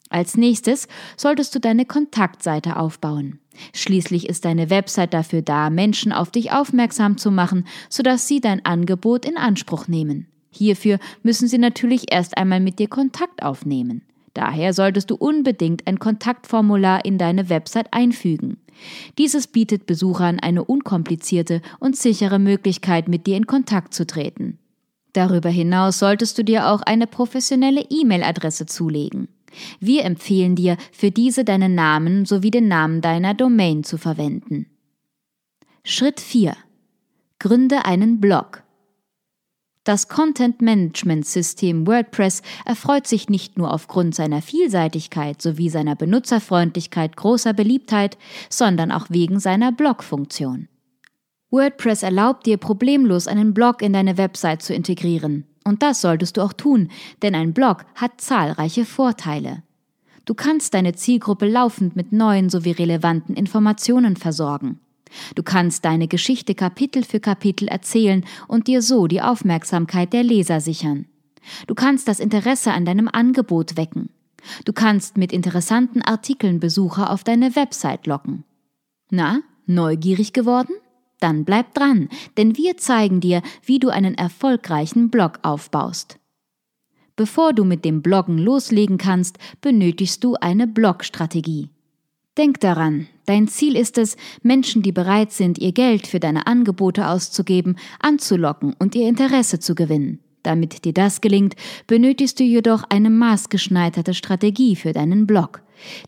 Als 0.10 0.36
nächstes 0.36 0.88
solltest 1.16 1.56
du 1.56 1.60
deine 1.60 1.86
Kontaktseite 1.86 2.78
aufbauen. 2.78 3.40
Schließlich 3.74 4.28
ist 4.30 4.46
deine 4.46 4.70
Website 4.70 5.14
dafür 5.14 5.42
da, 5.42 5.70
Menschen 5.70 6.12
auf 6.12 6.32
dich 6.32 6.52
aufmerksam 6.52 7.18
zu 7.18 7.32
machen, 7.32 7.66
sodass 7.90 8.28
sie 8.28 8.42
dein 8.42 8.66
Angebot 8.66 9.26
in 9.26 9.38
Anspruch 9.38 9.88
nehmen. 9.88 10.28
Hierfür 10.50 11.00
müssen 11.24 11.48
sie 11.48 11.58
natürlich 11.58 12.12
erst 12.12 12.38
einmal 12.38 12.60
mit 12.60 12.80
dir 12.80 12.90
Kontakt 12.90 13.42
aufnehmen. 13.42 14.04
Daher 14.34 14.74
solltest 14.74 15.12
du 15.12 15.16
unbedingt 15.16 15.88
ein 15.88 16.00
Kontaktformular 16.00 17.04
in 17.04 17.18
deine 17.18 17.50
Website 17.50 17.94
einfügen. 17.94 18.58
Dieses 19.18 19.48
bietet 19.48 19.86
Besuchern 19.86 20.40
eine 20.40 20.64
unkomplizierte 20.64 21.62
und 21.80 21.96
sichere 21.96 22.40
Möglichkeit, 22.40 23.08
mit 23.08 23.28
dir 23.28 23.38
in 23.38 23.48
Kontakt 23.48 23.94
zu 23.94 24.06
treten. 24.06 24.58
Darüber 25.14 25.50
hinaus 25.50 26.00
solltest 26.00 26.38
du 26.38 26.44
dir 26.44 26.68
auch 26.68 26.82
eine 26.82 27.08
professionelle 27.08 27.86
E-Mail-Adresse 27.90 28.66
zulegen. 28.66 29.28
Wir 29.80 30.06
empfehlen 30.06 30.56
dir, 30.56 30.78
für 30.92 31.12
diese 31.12 31.44
deinen 31.44 31.76
Namen 31.76 32.26
sowie 32.26 32.52
den 32.52 32.68
Namen 32.68 33.02
deiner 33.02 33.34
Domain 33.34 33.84
zu 33.84 33.98
verwenden. 33.98 34.68
Schritt 35.84 36.20
4. 36.20 36.56
Gründe 37.40 37.86
einen 37.86 38.22
Blog. 38.22 38.64
Das 39.84 40.08
Content 40.08 40.62
Management 40.62 41.26
System 41.26 41.88
WordPress 41.88 42.44
erfreut 42.66 43.08
sich 43.08 43.30
nicht 43.30 43.58
nur 43.58 43.74
aufgrund 43.74 44.14
seiner 44.14 44.44
Vielseitigkeit 44.44 45.42
sowie 45.42 45.70
seiner 45.70 45.96
Benutzerfreundlichkeit 45.96 47.18
großer 47.18 47.54
Beliebtheit, 47.54 48.20
sondern 48.48 48.92
auch 48.92 49.08
wegen 49.10 49.40
seiner 49.40 49.72
Blog-Funktion. 49.72 50.68
WordPress 51.50 52.04
erlaubt 52.04 52.46
dir 52.46 52.58
problemlos 52.58 53.26
einen 53.26 53.56
Blog 53.56 53.82
in 53.82 53.94
deine 53.94 54.20
Website 54.20 54.62
zu 54.62 54.76
integrieren. 54.76 55.48
Und 55.64 55.82
das 55.82 56.02
solltest 56.02 56.38
du 56.38 56.42
auch 56.42 56.54
tun, 56.54 56.90
denn 57.24 57.34
ein 57.34 57.54
Blog 57.54 57.86
hat 57.96 58.22
zahlreiche 58.22 58.86
Vorteile. 58.86 59.64
Du 60.26 60.36
kannst 60.36 60.76
deine 60.76 60.94
Zielgruppe 60.94 61.48
laufend 61.48 61.96
mit 61.96 62.12
neuen 62.12 62.52
sowie 62.52 62.72
relevanten 62.72 63.36
Informationen 63.36 64.16
versorgen. 64.16 64.80
Du 65.36 65.44
kannst 65.44 65.86
deine 65.86 66.08
Geschichte 66.08 66.56
Kapitel 66.56 67.04
für 67.04 67.20
Kapitel 67.20 67.68
erzählen 67.68 68.26
und 68.48 68.68
dir 68.68 68.82
so 68.82 69.08
die 69.08 69.22
Aufmerksamkeit 69.22 70.14
der 70.14 70.24
Leser 70.24 70.62
sichern. 70.62 71.06
Du 71.68 71.76
kannst 71.76 72.08
das 72.08 72.20
Interesse 72.20 72.72
an 72.72 72.86
deinem 72.86 73.10
Angebot 73.12 73.78
wecken. 73.78 74.10
Du 74.66 74.74
kannst 74.74 75.18
mit 75.18 75.32
interessanten 75.32 76.02
Artikeln 76.02 76.60
Besucher 76.60 77.12
auf 77.12 77.24
deine 77.24 77.56
Website 77.56 78.08
locken. 78.08 78.44
Na, 79.10 79.42
neugierig 79.66 80.34
geworden? 80.34 80.74
Dann 81.20 81.46
bleib 81.46 81.76
dran, 81.76 82.10
denn 82.38 82.58
wir 82.58 82.78
zeigen 82.78 83.20
dir, 83.20 83.44
wie 83.64 83.78
du 83.78 83.90
einen 83.90 84.16
erfolgreichen 84.16 85.10
Blog 85.10 85.40
aufbaust. 85.44 86.18
Bevor 87.16 87.54
du 87.54 87.64
mit 87.64 87.86
dem 87.86 88.02
Bloggen 88.02 88.40
loslegen 88.40 88.98
kannst, 88.98 89.38
benötigst 89.62 90.24
du 90.24 90.36
eine 90.36 90.66
Blogstrategie. 90.66 91.70
Denk 92.38 92.60
daran, 92.62 93.08
dein 93.26 93.48
Ziel 93.48 93.76
ist 93.76 93.98
es, 93.98 94.18
Menschen, 94.44 94.82
die 94.82 94.92
bereit 94.92 95.32
sind, 95.32 95.58
ihr 95.58 95.72
Geld 95.72 96.08
für 96.08 96.20
deine 96.20 96.48
Angebote 96.48 97.08
auszugeben, 97.08 97.78
anzulocken 98.00 98.76
und 98.80 98.96
ihr 98.96 99.08
Interesse 99.08 99.60
zu 99.60 99.76
gewinnen. 99.76 100.20
Damit 100.44 100.86
dir 100.86 100.94
das 100.94 101.22
gelingt, 101.22 101.56
benötigst 101.88 102.40
du 102.40 102.44
jedoch 102.44 102.84
eine 102.90 103.10
maßgeschneiderte 103.10 104.14
Strategie 104.14 104.76
für 104.76 104.92
deinen 104.92 105.28
Blog. 105.28 105.62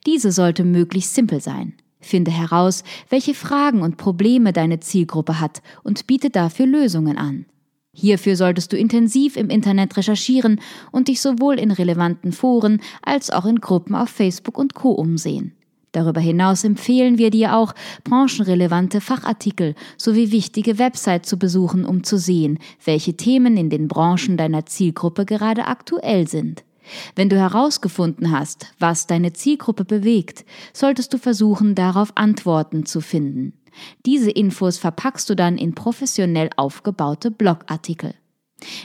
Diese 0.05 0.31
sollte 0.31 0.63
möglichst 0.63 1.13
simpel 1.13 1.41
sein. 1.41 1.73
Finde 1.99 2.31
heraus, 2.31 2.83
welche 3.09 3.33
Fragen 3.33 3.81
und 3.81 3.97
Probleme 3.97 4.51
deine 4.51 4.79
Zielgruppe 4.79 5.39
hat 5.39 5.61
und 5.83 6.05
biete 6.07 6.29
dafür 6.29 6.65
Lösungen 6.65 7.17
an. 7.17 7.45
Hierfür 7.95 8.35
solltest 8.35 8.73
du 8.73 8.77
intensiv 8.77 9.37
im 9.37 9.49
Internet 9.49 9.95
recherchieren 9.95 10.59
und 10.91 11.07
dich 11.07 11.21
sowohl 11.21 11.59
in 11.59 11.71
relevanten 11.71 12.31
Foren 12.31 12.81
als 13.03 13.29
auch 13.29 13.45
in 13.45 13.61
Gruppen 13.61 13.95
auf 13.95 14.09
Facebook 14.09 14.57
und 14.57 14.73
Co 14.73 14.91
umsehen. 14.91 15.55
Darüber 15.93 16.19
hinaus 16.19 16.63
empfehlen 16.63 17.17
wir 17.19 17.29
dir 17.29 17.55
auch, 17.55 17.73
branchenrelevante 18.03 18.99
Fachartikel 18.99 19.75
sowie 19.95 20.31
wichtige 20.31 20.79
Websites 20.79 21.29
zu 21.29 21.37
besuchen, 21.37 21.85
um 21.85 22.03
zu 22.03 22.17
sehen, 22.17 22.59
welche 22.83 23.15
Themen 23.15 23.55
in 23.57 23.69
den 23.69 23.87
Branchen 23.87 24.35
deiner 24.35 24.65
Zielgruppe 24.65 25.25
gerade 25.25 25.67
aktuell 25.67 26.27
sind. 26.27 26.63
Wenn 27.15 27.29
du 27.29 27.37
herausgefunden 27.37 28.31
hast, 28.31 28.73
was 28.79 29.07
deine 29.07 29.33
Zielgruppe 29.33 29.85
bewegt, 29.85 30.45
solltest 30.73 31.13
du 31.13 31.17
versuchen, 31.19 31.75
darauf 31.75 32.11
Antworten 32.15 32.85
zu 32.85 32.99
finden. 32.99 33.53
Diese 34.05 34.31
Infos 34.31 34.79
verpackst 34.79 35.29
du 35.29 35.35
dann 35.35 35.57
in 35.57 35.75
professionell 35.75 36.49
aufgebaute 36.57 37.31
Blogartikel. 37.31 38.15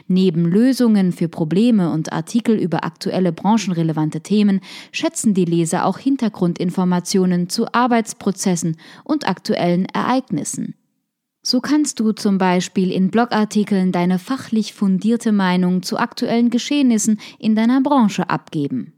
Neben 0.07 0.45
Lösungen 0.45 1.13
für 1.13 1.29
Probleme 1.29 1.93
und 1.93 2.13
Artikel 2.13 2.57
über 2.57 2.85
aktuelle 2.85 3.33
branchenrelevante 3.33 4.21
Themen 4.21 4.61
schätzen 4.93 5.35
die 5.35 5.45
Leser 5.45 5.85
auch 5.85 5.99
Hintergrundinformationen 5.99 7.49
zu 7.49 7.73
Arbeitsprozessen 7.73 8.77
und 9.05 9.29
aktuellen 9.29 9.87
Ereignissen. 9.87 10.75
So 11.43 11.61
kannst 11.61 12.01
du 12.01 12.13
zum 12.13 12.37
Beispiel 12.37 12.91
in 12.93 13.11
Blogartikeln 13.11 13.93
deine 13.93 14.19
fachlich 14.19 14.75
fundierte 14.75 15.33
Meinung 15.33 15.83
zu 15.83 15.97
aktuellen 15.97 16.51
Geschehnissen 16.51 17.19
in 17.39 17.55
deiner 17.55 17.81
Branche 17.81 18.29
abgeben. 18.29 18.93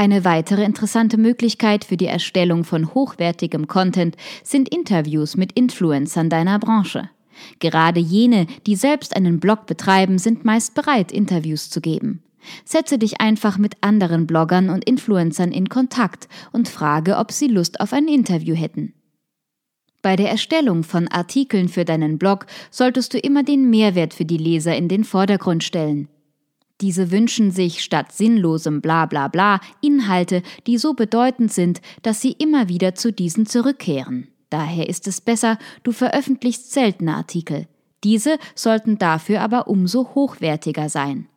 Eine 0.00 0.24
weitere 0.24 0.64
interessante 0.64 1.18
Möglichkeit 1.18 1.84
für 1.84 1.98
die 1.98 2.06
Erstellung 2.06 2.64
von 2.64 2.94
hochwertigem 2.94 3.68
Content 3.68 4.16
sind 4.42 4.70
Interviews 4.70 5.36
mit 5.36 5.52
Influencern 5.52 6.30
deiner 6.30 6.58
Branche. 6.58 7.10
Gerade 7.58 8.00
jene, 8.00 8.46
die 8.66 8.76
selbst 8.76 9.16
einen 9.16 9.40
Blog 9.40 9.66
betreiben, 9.66 10.18
sind 10.18 10.44
meist 10.44 10.74
bereit, 10.74 11.12
Interviews 11.12 11.70
zu 11.70 11.80
geben. 11.80 12.22
Setze 12.64 12.98
dich 12.98 13.20
einfach 13.20 13.58
mit 13.58 13.74
anderen 13.82 14.26
Bloggern 14.26 14.70
und 14.70 14.84
Influencern 14.84 15.52
in 15.52 15.68
Kontakt 15.68 16.28
und 16.52 16.68
frage, 16.68 17.16
ob 17.16 17.32
sie 17.32 17.48
Lust 17.48 17.80
auf 17.80 17.92
ein 17.92 18.08
Interview 18.08 18.54
hätten. 18.54 18.94
Bei 20.02 20.16
der 20.16 20.30
Erstellung 20.30 20.82
von 20.82 21.08
Artikeln 21.08 21.68
für 21.68 21.84
deinen 21.84 22.18
Blog 22.18 22.46
solltest 22.70 23.12
du 23.12 23.18
immer 23.18 23.42
den 23.42 23.68
Mehrwert 23.68 24.14
für 24.14 24.24
die 24.24 24.38
Leser 24.38 24.74
in 24.74 24.88
den 24.88 25.04
Vordergrund 25.04 25.62
stellen. 25.62 26.08
Diese 26.80 27.10
wünschen 27.10 27.50
sich 27.50 27.82
statt 27.82 28.12
sinnlosem 28.12 28.80
Bla 28.80 29.04
Bla 29.04 29.60
Inhalte, 29.82 30.42
die 30.66 30.78
so 30.78 30.94
bedeutend 30.94 31.52
sind, 31.52 31.82
dass 32.02 32.22
sie 32.22 32.32
immer 32.32 32.68
wieder 32.68 32.94
zu 32.94 33.12
diesen 33.12 33.44
zurückkehren. 33.44 34.28
Daher 34.50 34.88
ist 34.88 35.06
es 35.06 35.20
besser, 35.20 35.58
du 35.82 35.92
veröffentlichst 35.92 36.72
seltene 36.72 37.16
Artikel. 37.16 37.66
Diese 38.02 38.38
sollten 38.54 38.98
dafür 38.98 39.40
aber 39.40 39.68
umso 39.68 40.14
hochwertiger 40.14 40.88
sein. 40.88 41.28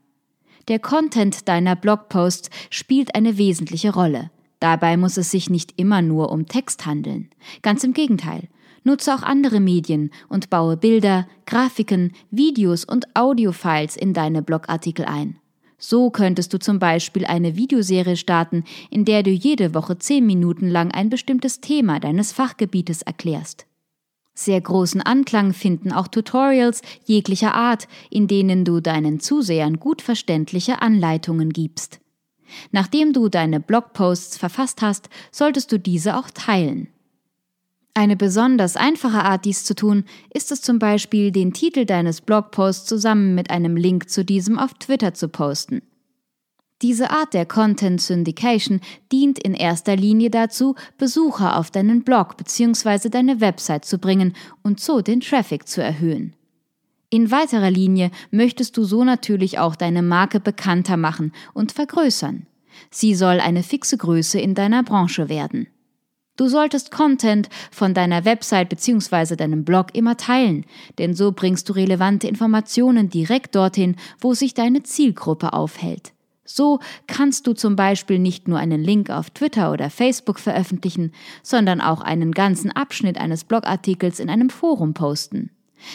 Der 0.68 0.80
Content 0.80 1.48
deiner 1.48 1.76
Blogposts 1.76 2.50
spielt 2.70 3.16
eine 3.16 3.38
wesentliche 3.38 3.94
Rolle. 3.94 4.32
Dabei 4.60 4.96
muss 4.96 5.18
es 5.18 5.30
sich 5.30 5.50
nicht 5.50 5.74
immer 5.78 6.02
nur 6.02 6.32
um 6.32 6.48
Text 6.48 6.86
handeln. 6.86 7.30
Ganz 7.62 7.84
im 7.84 7.94
Gegenteil. 7.94 8.48
Nutze 8.86 9.14
auch 9.14 9.24
andere 9.24 9.60
Medien 9.60 10.10
und 10.30 10.50
baue 10.50 10.78
Bilder, 10.78 11.28
Grafiken, 11.46 12.14
Videos 12.32 12.86
und 12.86 13.14
Audiofiles 13.16 13.96
in 13.96 14.14
deine 14.14 14.42
Blogartikel 14.42 15.06
ein. 15.06 15.38
So 15.86 16.12
könntest 16.12 16.54
du 16.54 16.60
zum 16.60 16.80
Beispiel 16.80 17.26
eine 17.26 17.58
Videoserie 17.58 18.16
starten, 18.16 18.64
in 18.90 19.04
der 19.04 19.22
du 19.22 19.32
jede 19.32 19.74
Woche 19.74 19.98
zehn 19.98 20.26
Minuten 20.26 20.70
lang 20.70 20.92
ein 20.92 21.10
bestimmtes 21.10 21.60
Thema 21.60 22.00
deines 22.00 22.32
Fachgebietes 22.32 23.02
erklärst. 23.02 23.66
Sehr 24.34 24.62
großen 24.62 25.02
Anklang 25.02 25.52
finden 25.52 25.92
auch 25.92 26.08
Tutorials 26.08 26.84
jeglicher 27.04 27.54
Art, 27.54 27.90
in 28.10 28.30
denen 28.30 28.64
du 28.64 28.80
deinen 28.80 29.20
Zusehern 29.20 29.78
gut 29.78 30.02
verständliche 30.02 30.82
Anleitungen 30.82 31.50
gibst. 31.50 32.00
Nachdem 32.72 33.12
du 33.12 33.28
deine 33.28 33.60
Blogposts 33.60 34.38
verfasst 34.38 34.82
hast, 34.82 35.10
solltest 35.32 35.70
du 35.74 35.80
diese 35.80 36.18
auch 36.18 36.30
teilen. 36.30 36.88
Eine 37.96 38.16
besonders 38.16 38.76
einfache 38.76 39.24
Art, 39.24 39.46
dies 39.46 39.64
zu 39.64 39.76
tun, 39.76 40.06
ist 40.34 40.52
es 40.52 40.62
zum 40.62 40.80
Beispiel, 40.80 41.32
den 41.32 41.54
Titel 41.54 41.86
deines 41.86 42.22
Blogposts 42.22 42.88
zusammen 42.88 43.36
mit 43.36 43.52
einem 43.52 43.78
Link 43.78 44.10
zu 44.10 44.26
diesem 44.26 44.58
auf 44.58 44.74
Twitter 44.74 45.14
zu 45.14 45.30
posten. 45.30 45.84
Diese 46.82 47.12
Art 47.12 47.34
der 47.34 47.46
Content 47.46 48.02
Syndication 48.02 48.82
dient 49.12 49.38
in 49.40 49.54
erster 49.54 49.96
Linie 49.96 50.32
dazu, 50.32 50.76
Besucher 50.98 51.58
auf 51.58 51.70
deinen 51.70 52.04
Blog 52.04 52.36
bzw. 52.36 53.10
deine 53.10 53.40
Website 53.40 53.86
zu 53.86 54.00
bringen 54.00 54.34
und 54.64 54.80
so 54.80 55.02
den 55.02 55.22
Traffic 55.22 55.68
zu 55.68 55.82
erhöhen. 55.82 56.34
In 57.12 57.30
weiterer 57.30 57.70
Linie 57.70 58.10
möchtest 58.32 58.76
du 58.76 58.86
so 58.86 59.04
natürlich 59.04 59.60
auch 59.60 59.76
deine 59.76 60.02
Marke 60.02 60.40
bekannter 60.40 60.98
machen 60.98 61.32
und 61.54 61.72
vergrößern. 61.72 62.48
Sie 62.90 63.14
soll 63.14 63.40
eine 63.40 63.62
fixe 63.62 63.98
Größe 63.98 64.40
in 64.40 64.56
deiner 64.56 64.82
Branche 64.82 65.30
werden. 65.30 65.68
Du 66.36 66.48
solltest 66.48 66.90
Content 66.90 67.48
von 67.70 67.94
deiner 67.94 68.26
Website 68.26 68.70
bzw. 68.70 69.36
deinem 69.36 69.64
Blog 69.64 69.94
immer 69.94 70.18
teilen, 70.18 70.66
denn 70.98 71.14
so 71.14 71.32
bringst 71.32 71.70
du 71.70 71.74
relevante 71.74 72.28
Informationen 72.28 73.10
direkt 73.10 73.56
dorthin, 73.56 73.96
wo 74.20 74.34
sich 74.34 74.56
deine 74.56 74.82
Zielgruppe 74.82 75.54
aufhält. 75.54 76.12
So 76.44 76.80
kannst 77.06 77.46
du 77.46 77.54
zum 77.54 77.76
Beispiel 77.76 78.18
nicht 78.18 78.48
nur 78.48 78.58
einen 78.58 78.82
Link 78.84 79.12
auf 79.12 79.30
Twitter 79.30 79.72
oder 79.72 79.92
Facebook 79.92 80.40
veröffentlichen, 80.40 81.14
sondern 81.44 81.82
auch 81.82 82.02
einen 82.02 82.32
ganzen 82.32 82.72
Abschnitt 82.72 83.20
eines 83.20 83.44
Blogartikels 83.44 84.20
in 84.20 84.30
einem 84.30 84.50
Forum 84.50 84.96
posten. 84.96 85.52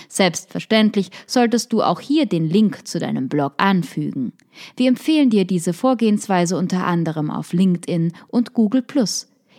Selbstverständlich 0.09 1.11
solltest 1.27 1.73
du 1.73 1.83
auch 1.83 1.99
hier 1.99 2.27
den 2.27 2.49
Link 2.49 2.87
zu 2.87 3.01
deinem 3.01 3.29
Blog 3.29 3.55
anfügen. 3.57 4.33
Wir 4.77 4.89
empfehlen 4.89 5.31
dir 5.31 5.45
diese 5.45 5.73
Vorgehensweise 5.73 6.57
unter 6.57 6.87
anderem 6.87 7.31
auf 7.31 7.53
LinkedIn 7.53 8.13
und 8.29 8.53
Google 8.53 8.83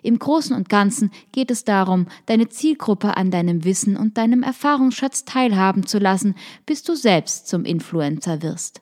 Im 0.04 0.20
Großen 0.20 0.56
und 0.56 0.70
Ganzen 0.70 1.12
geht 1.32 1.52
es 1.52 1.64
darum, 1.64 2.08
deine 2.26 2.50
Zielgruppe 2.50 3.18
an 3.18 3.32
deinem 3.32 3.64
Wissen 3.64 3.98
und 3.98 4.18
deinem 4.18 4.44
Erfahrungsschatz 4.44 5.26
teilhaben 5.26 5.86
zu 5.86 6.00
lassen, 6.00 6.36
bis 6.66 6.84
du 6.84 6.96
selbst 6.96 7.48
zum 7.48 7.66
Influencer 7.66 8.42
wirst. 8.42 8.82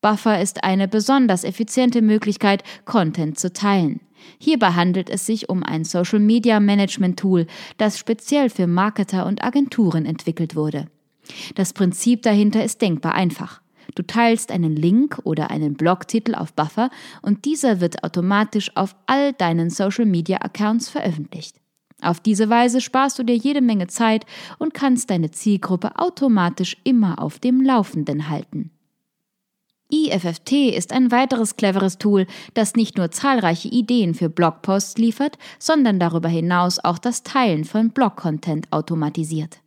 Buffer 0.00 0.40
ist 0.40 0.64
eine 0.64 0.86
besonders 0.86 1.44
effiziente 1.44 2.02
Möglichkeit, 2.02 2.62
Content 2.84 3.38
zu 3.38 3.52
teilen. 3.52 4.00
Hierbei 4.38 4.72
handelt 4.72 5.08
es 5.08 5.24
sich 5.26 5.48
um 5.48 5.62
ein 5.62 5.84
Social 5.84 6.18
Media 6.18 6.60
Management 6.60 7.18
Tool, 7.18 7.46
das 7.78 7.98
speziell 7.98 8.50
für 8.50 8.66
Marketer 8.66 9.26
und 9.26 9.42
Agenturen 9.42 10.04
entwickelt 10.04 10.56
wurde. 10.56 10.88
Das 11.54 11.72
Prinzip 11.72 12.22
dahinter 12.22 12.62
ist 12.64 12.82
denkbar 12.82 13.14
einfach. 13.14 13.63
Du 13.94 14.02
teilst 14.02 14.50
einen 14.50 14.76
Link 14.76 15.20
oder 15.24 15.50
einen 15.50 15.74
Blogtitel 15.74 16.34
auf 16.34 16.52
Buffer 16.52 16.90
und 17.22 17.44
dieser 17.44 17.80
wird 17.80 18.04
automatisch 18.04 18.70
auf 18.76 18.96
all 19.06 19.32
deinen 19.32 19.70
Social 19.70 20.06
Media 20.06 20.38
Accounts 20.38 20.88
veröffentlicht. 20.88 21.56
Auf 22.02 22.20
diese 22.20 22.50
Weise 22.50 22.80
sparst 22.80 23.18
du 23.18 23.22
dir 23.22 23.36
jede 23.36 23.62
Menge 23.62 23.86
Zeit 23.86 24.26
und 24.58 24.74
kannst 24.74 25.10
deine 25.10 25.30
Zielgruppe 25.30 25.98
automatisch 25.98 26.76
immer 26.84 27.20
auf 27.22 27.38
dem 27.38 27.62
Laufenden 27.62 28.28
halten. 28.28 28.70
IFFT 29.90 30.52
ist 30.74 30.92
ein 30.92 31.10
weiteres 31.10 31.56
cleveres 31.56 31.98
Tool, 31.98 32.26
das 32.54 32.74
nicht 32.74 32.96
nur 32.96 33.10
zahlreiche 33.10 33.68
Ideen 33.68 34.14
für 34.14 34.28
Blogposts 34.28 34.98
liefert, 34.98 35.38
sondern 35.58 36.00
darüber 36.00 36.28
hinaus 36.28 36.78
auch 36.82 36.98
das 36.98 37.22
Teilen 37.22 37.64
von 37.64 37.90
Blog-Content 37.90 38.72
automatisiert. 38.72 39.60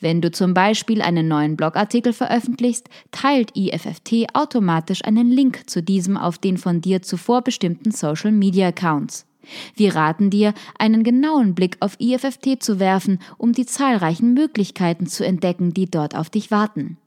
Wenn 0.00 0.20
du 0.20 0.30
zum 0.30 0.54
Beispiel 0.54 1.02
einen 1.02 1.28
neuen 1.28 1.56
Blogartikel 1.56 2.12
veröffentlichst, 2.12 2.88
teilt 3.10 3.56
IFFT 3.56 4.26
automatisch 4.34 5.04
einen 5.04 5.30
Link 5.30 5.68
zu 5.68 5.82
diesem 5.82 6.16
auf 6.16 6.38
den 6.38 6.58
von 6.58 6.80
dir 6.80 7.02
zuvor 7.02 7.42
bestimmten 7.42 7.90
Social 7.90 8.32
Media 8.32 8.68
Accounts. 8.68 9.26
Wir 9.74 9.94
raten 9.94 10.30
dir, 10.30 10.54
einen 10.78 11.04
genauen 11.04 11.54
Blick 11.54 11.76
auf 11.80 11.96
IFFT 12.00 12.62
zu 12.62 12.80
werfen, 12.80 13.20
um 13.38 13.52
die 13.52 13.66
zahlreichen 13.66 14.34
Möglichkeiten 14.34 15.06
zu 15.06 15.24
entdecken, 15.24 15.72
die 15.72 15.90
dort 15.90 16.16
auf 16.16 16.30
dich 16.30 16.50
warten. 16.50 16.98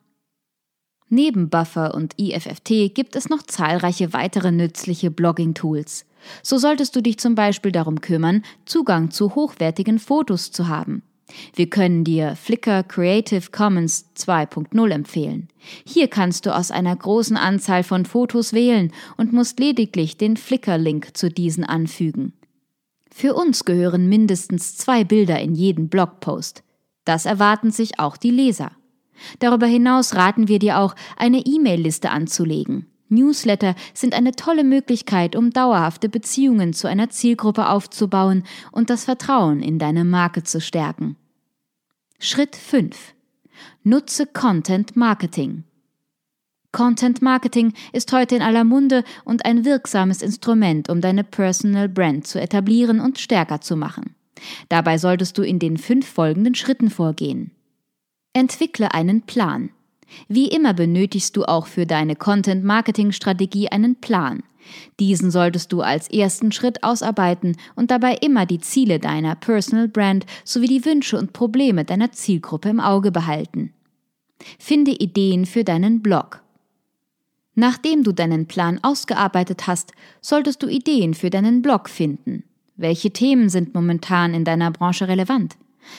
Neben 1.10 1.50
Buffer 1.50 1.95
und 1.95 2.13
IFFT 2.19 2.93
gibt 2.93 3.15
es 3.15 3.30
noch 3.30 3.41
zahlreiche 3.41 4.13
weitere 4.13 4.52
nützliche 4.52 5.10
Blogging-Tools. 5.10 6.06
So 6.43 6.58
solltest 6.58 6.95
du 6.95 7.02
dich 7.02 7.17
zum 7.17 7.34
Beispiel 7.34 7.72
darum 7.72 8.00
kümmern, 8.00 8.43
Zugang 8.65 9.10
zu 9.10 9.34
hochwertigen 9.34 9.98
Fotos 9.98 10.52
zu 10.52 10.67
haben. 10.67 11.02
Wir 11.56 11.70
können 11.70 12.04
dir 12.04 12.36
Flickr 12.36 12.84
Creative 12.84 13.52
Commons 13.52 14.10
2.0 14.18 14.92
empfehlen. 14.92 15.48
Hier 15.86 16.08
kannst 16.08 16.46
du 16.46 16.56
aus 16.56 16.72
einer 16.72 16.96
großen 16.96 17.38
Anzahl 17.38 17.84
von 17.84 18.06
Fotos 18.06 18.54
wählen 18.54 18.92
und 19.18 19.34
musst 19.34 19.60
lediglich 19.60 20.18
den 20.18 20.38
Flickr-Link 20.38 21.15
zu 21.18 21.30
diesen 21.30 21.63
anfügen. 21.63 22.34
Für 23.12 23.34
uns 23.34 23.65
gehören 23.65 24.08
mindestens 24.08 24.78
zwei 24.78 25.04
Bilder 25.04 25.39
in 25.39 25.56
jeden 25.56 25.89
Blogpost. 25.89 26.63
Das 27.06 27.26
erwarten 27.26 27.72
sich 27.72 28.00
auch 28.00 28.18
die 28.18 28.32
Leser. 28.32 28.72
Darüber 29.39 29.65
hinaus 29.65 30.15
raten 30.15 30.48
wir 30.48 30.60
dir 30.60 30.80
auch, 30.80 30.96
eine 31.18 31.39
E-Mail-Liste 31.39 32.12
anzulegen. 32.12 32.86
Newsletter 33.10 33.76
sind 33.94 34.13
eine 34.13 34.34
tolle 34.34 34.63
Möglichkeit, 34.63 35.36
um 35.36 35.50
dauerhafte 35.50 36.10
Beziehungen 36.10 36.74
zu 36.74 36.88
einer 36.88 37.10
Zielgruppe 37.10 37.68
aufzubauen 37.68 38.44
und 38.72 38.89
das 38.89 39.06
Vertrauen 39.06 39.62
in 39.62 39.80
deine 39.80 40.06
Marke 40.06 40.44
zu 40.44 40.62
stärken. 40.62 41.18
Schritt 42.22 42.58
5. 42.58 43.14
Nutze 43.84 44.26
Content 44.26 44.98
Marketing. 44.98 45.64
Content 46.74 47.22
Marketing 47.22 47.72
ist 47.94 48.12
heute 48.12 48.36
in 48.36 48.42
aller 48.42 48.66
Munde 48.66 49.06
und 49.24 49.46
ein 49.46 49.64
wirksames 49.64 50.22
Instrument, 50.22 50.90
um 50.90 51.00
deine 51.00 51.24
Personal 51.24 51.88
Brand 51.88 52.28
zu 52.28 52.42
etablieren 52.42 53.00
und 53.00 53.20
stärker 53.20 53.62
zu 53.62 53.78
machen. 53.78 54.16
Dabei 54.68 54.98
solltest 54.98 55.38
du 55.38 55.44
in 55.44 55.60
den 55.60 55.78
fünf 55.78 56.10
folgenden 56.10 56.56
Schritten 56.56 56.90
vorgehen. 56.90 57.52
Entwickle 58.34 58.94
einen 58.94 59.22
Plan. 59.22 59.70
Wie 60.28 60.50
immer 60.50 60.74
benötigst 60.74 61.38
du 61.38 61.46
auch 61.46 61.68
für 61.68 61.86
deine 61.86 62.18
Content-Marketing-Strategie 62.18 63.70
einen 63.70 63.96
Plan. 64.02 64.44
Diesen 65.00 65.32
solltest 65.32 65.72
du 65.72 65.82
als 65.82 66.10
ersten 66.10 66.52
Schritt 66.52 66.84
ausarbeiten 66.84 67.56
und 67.76 67.92
dabei 67.92 68.16
immer 68.16 68.46
die 68.46 68.60
Ziele 68.60 69.00
deiner 69.00 69.36
Personal 69.36 69.88
Brand 69.88 70.26
sowie 70.44 70.68
die 70.68 70.86
Wünsche 70.86 71.18
und 71.18 71.34
Probleme 71.34 71.86
deiner 71.86 72.12
Zielgruppe 72.12 72.70
im 72.70 72.80
Auge 72.80 73.12
behalten. 73.12 73.74
Finde 74.58 74.92
Ideen 74.92 75.46
für 75.46 75.64
deinen 75.64 76.02
Blog. 76.02 76.42
Nachdem 77.56 78.04
du 78.04 78.14
deinen 78.14 78.48
Plan 78.48 78.80
ausgearbeitet 78.82 79.68
hast, 79.68 79.92
solltest 80.22 80.64
du 80.64 80.68
Ideen 80.68 81.14
für 81.14 81.30
deinen 81.30 81.62
Blog 81.62 81.90
finden. 81.90 82.44
Welche 82.78 83.12
Themen 83.12 83.50
sind 83.50 83.74
momentan 83.74 84.34
in 84.34 84.46
deiner 84.46 84.72
Branche 84.72 85.10
relevant? 85.10 85.58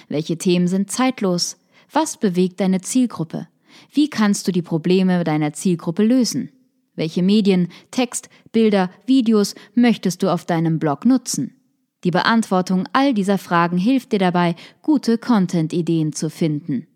Welche 0.08 0.38
Themen 0.38 0.68
sind 0.68 0.90
zeitlos? 0.90 1.58
Was 1.92 2.16
bewegt 2.16 2.60
deine 2.60 2.80
Zielgruppe? 2.80 3.48
Wie 3.92 4.08
kannst 4.08 4.48
du 4.48 4.52
die 4.52 4.62
Probleme 4.62 5.22
deiner 5.24 5.52
Zielgruppe 5.52 6.02
lösen? 6.02 6.50
Welche 7.00 7.22
Medien, 7.22 7.68
Text, 7.90 8.28
Bilder, 8.52 8.90
Videos 9.06 9.54
möchtest 9.74 10.22
du 10.22 10.30
auf 10.30 10.44
deinem 10.44 10.78
Blog 10.78 11.06
nutzen? 11.06 11.56
Die 12.04 12.10
Beantwortung 12.10 12.86
all 12.92 13.14
dieser 13.14 13.38
Fragen 13.38 13.78
hilft 13.78 14.12
dir 14.12 14.18
dabei, 14.18 14.54
gute 14.82 15.16
Content-Ideen 15.16 16.12
zu 16.12 16.28
finden. 16.28 16.86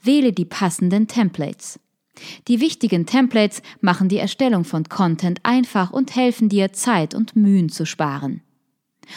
Wähle 0.00 0.32
die 0.32 0.44
passenden 0.44 1.08
Templates. 1.08 1.80
Die 2.46 2.60
wichtigen 2.60 3.04
Templates 3.04 3.62
machen 3.80 4.08
die 4.08 4.18
Erstellung 4.18 4.62
von 4.62 4.84
Content 4.84 5.40
einfach 5.42 5.90
und 5.90 6.14
helfen 6.14 6.48
dir, 6.48 6.72
Zeit 6.72 7.12
und 7.12 7.34
Mühen 7.34 7.68
zu 7.68 7.86
sparen. 7.86 8.42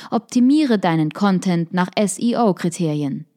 Optimiere 0.10 0.80
deinen 0.80 1.12
Content 1.12 1.72
nach 1.72 1.92
SEO-Kriterien. 1.96 3.28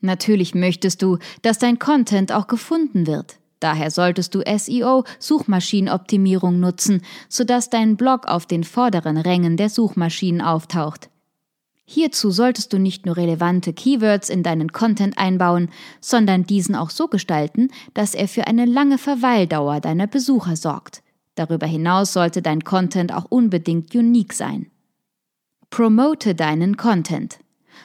Natürlich 0.00 0.56
möchtest 0.56 1.02
du, 1.02 1.18
dass 1.42 1.60
dein 1.60 1.78
Content 1.78 2.32
auch 2.32 2.48
gefunden 2.48 3.06
wird. 3.06 3.38
Daher 3.60 3.90
solltest 3.90 4.34
du 4.34 4.42
SEO, 4.56 5.04
Suchmaschinenoptimierung 5.18 6.60
nutzen, 6.60 7.02
sodass 7.28 7.70
dein 7.70 7.96
Blog 7.96 8.26
auf 8.26 8.46
den 8.46 8.64
vorderen 8.64 9.16
Rängen 9.16 9.56
der 9.56 9.68
Suchmaschinen 9.68 10.40
auftaucht. 10.40 11.10
Hierzu 11.90 12.30
solltest 12.30 12.74
du 12.74 12.78
nicht 12.78 13.06
nur 13.06 13.16
relevante 13.16 13.72
Keywords 13.72 14.28
in 14.28 14.42
deinen 14.42 14.72
Content 14.72 15.16
einbauen, 15.16 15.70
sondern 16.00 16.44
diesen 16.44 16.74
auch 16.74 16.90
so 16.90 17.08
gestalten, 17.08 17.70
dass 17.94 18.14
er 18.14 18.28
für 18.28 18.46
eine 18.46 18.66
lange 18.66 18.98
Verweildauer 18.98 19.80
deiner 19.80 20.06
Besucher 20.06 20.54
sorgt. 20.54 21.02
Darüber 21.34 21.66
hinaus 21.66 22.12
sollte 22.12 22.42
dein 22.42 22.62
Content 22.62 23.14
auch 23.14 23.24
unbedingt 23.30 23.94
unique 23.94 24.34
sein. 24.34 24.66
Promote 25.70 26.34
deinen 26.34 26.76
Content. 26.76 27.38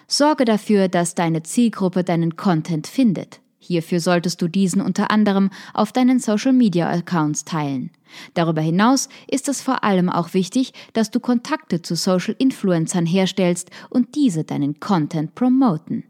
Sorge 0.08 0.44
dafür, 0.44 0.90
dass 0.90 1.16
deine 1.16 1.44
Zielgruppe 1.44 2.04
deinen 2.04 2.36
Content 2.36 2.88
findet. 2.88 3.43
Hierfür 3.64 4.02
solltest 4.02 4.42
du 4.42 4.50
diesen 4.50 4.82
unter 4.82 5.10
anderem 5.10 5.50
auf 5.74 5.94
deinen 5.94 6.20
Social-Media-Accounts 6.20 7.46
teilen. 7.46 7.92
Darüber 8.34 8.62
hinaus 8.62 9.08
ist 9.32 9.48
es 9.48 9.62
vor 9.62 9.86
allem 9.86 10.10
auch 10.10 10.34
wichtig, 10.34 10.74
dass 10.92 11.12
du 11.12 11.22
Kontakte 11.22 11.82
zu 11.82 11.96
Social-Influencern 11.96 13.06
herstellst 13.06 13.72
und 13.90 14.16
diese 14.16 14.44
deinen 14.44 14.82
Content 14.82 15.34
promoten. 15.34 16.04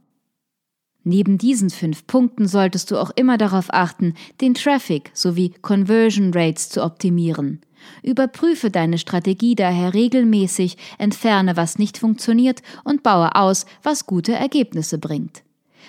Neben 1.04 1.38
diesen 1.38 1.70
fünf 1.70 2.08
Punkten 2.08 2.48
solltest 2.48 2.89
du 2.89 2.98
auch 2.98 3.12
immer 3.16 3.38
darauf 3.38 3.68
achten, 3.70 4.16
den 4.42 4.56
Traffic 4.56 5.12
sowie 5.13 5.54
Conversion 5.62 6.32
Rates 6.34 6.70
zu 6.70 6.84
optimieren. 6.84 7.62
Überprüfe 8.02 8.72
deine 8.72 8.98
Strategie 8.98 9.56
daher 9.56 9.94
regelmäßig, 9.94 10.78
entferne, 10.98 11.56
was 11.56 11.78
nicht 11.78 12.00
funktioniert 12.00 12.63
und 12.84 13.04
baue 13.04 13.36
aus, 13.36 13.66
was 13.84 14.08
gute 14.08 14.34
Ergebnisse 14.34 14.98
bringt. 14.98 15.44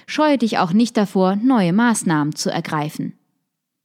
Scheue 0.06 0.38
dich 0.38 0.58
auch 0.58 0.72
nicht 0.72 0.96
davor, 0.96 1.36
neue 1.36 1.72
Maßnahmen 1.72 2.34
zu 2.34 2.50
ergreifen. 2.50 3.18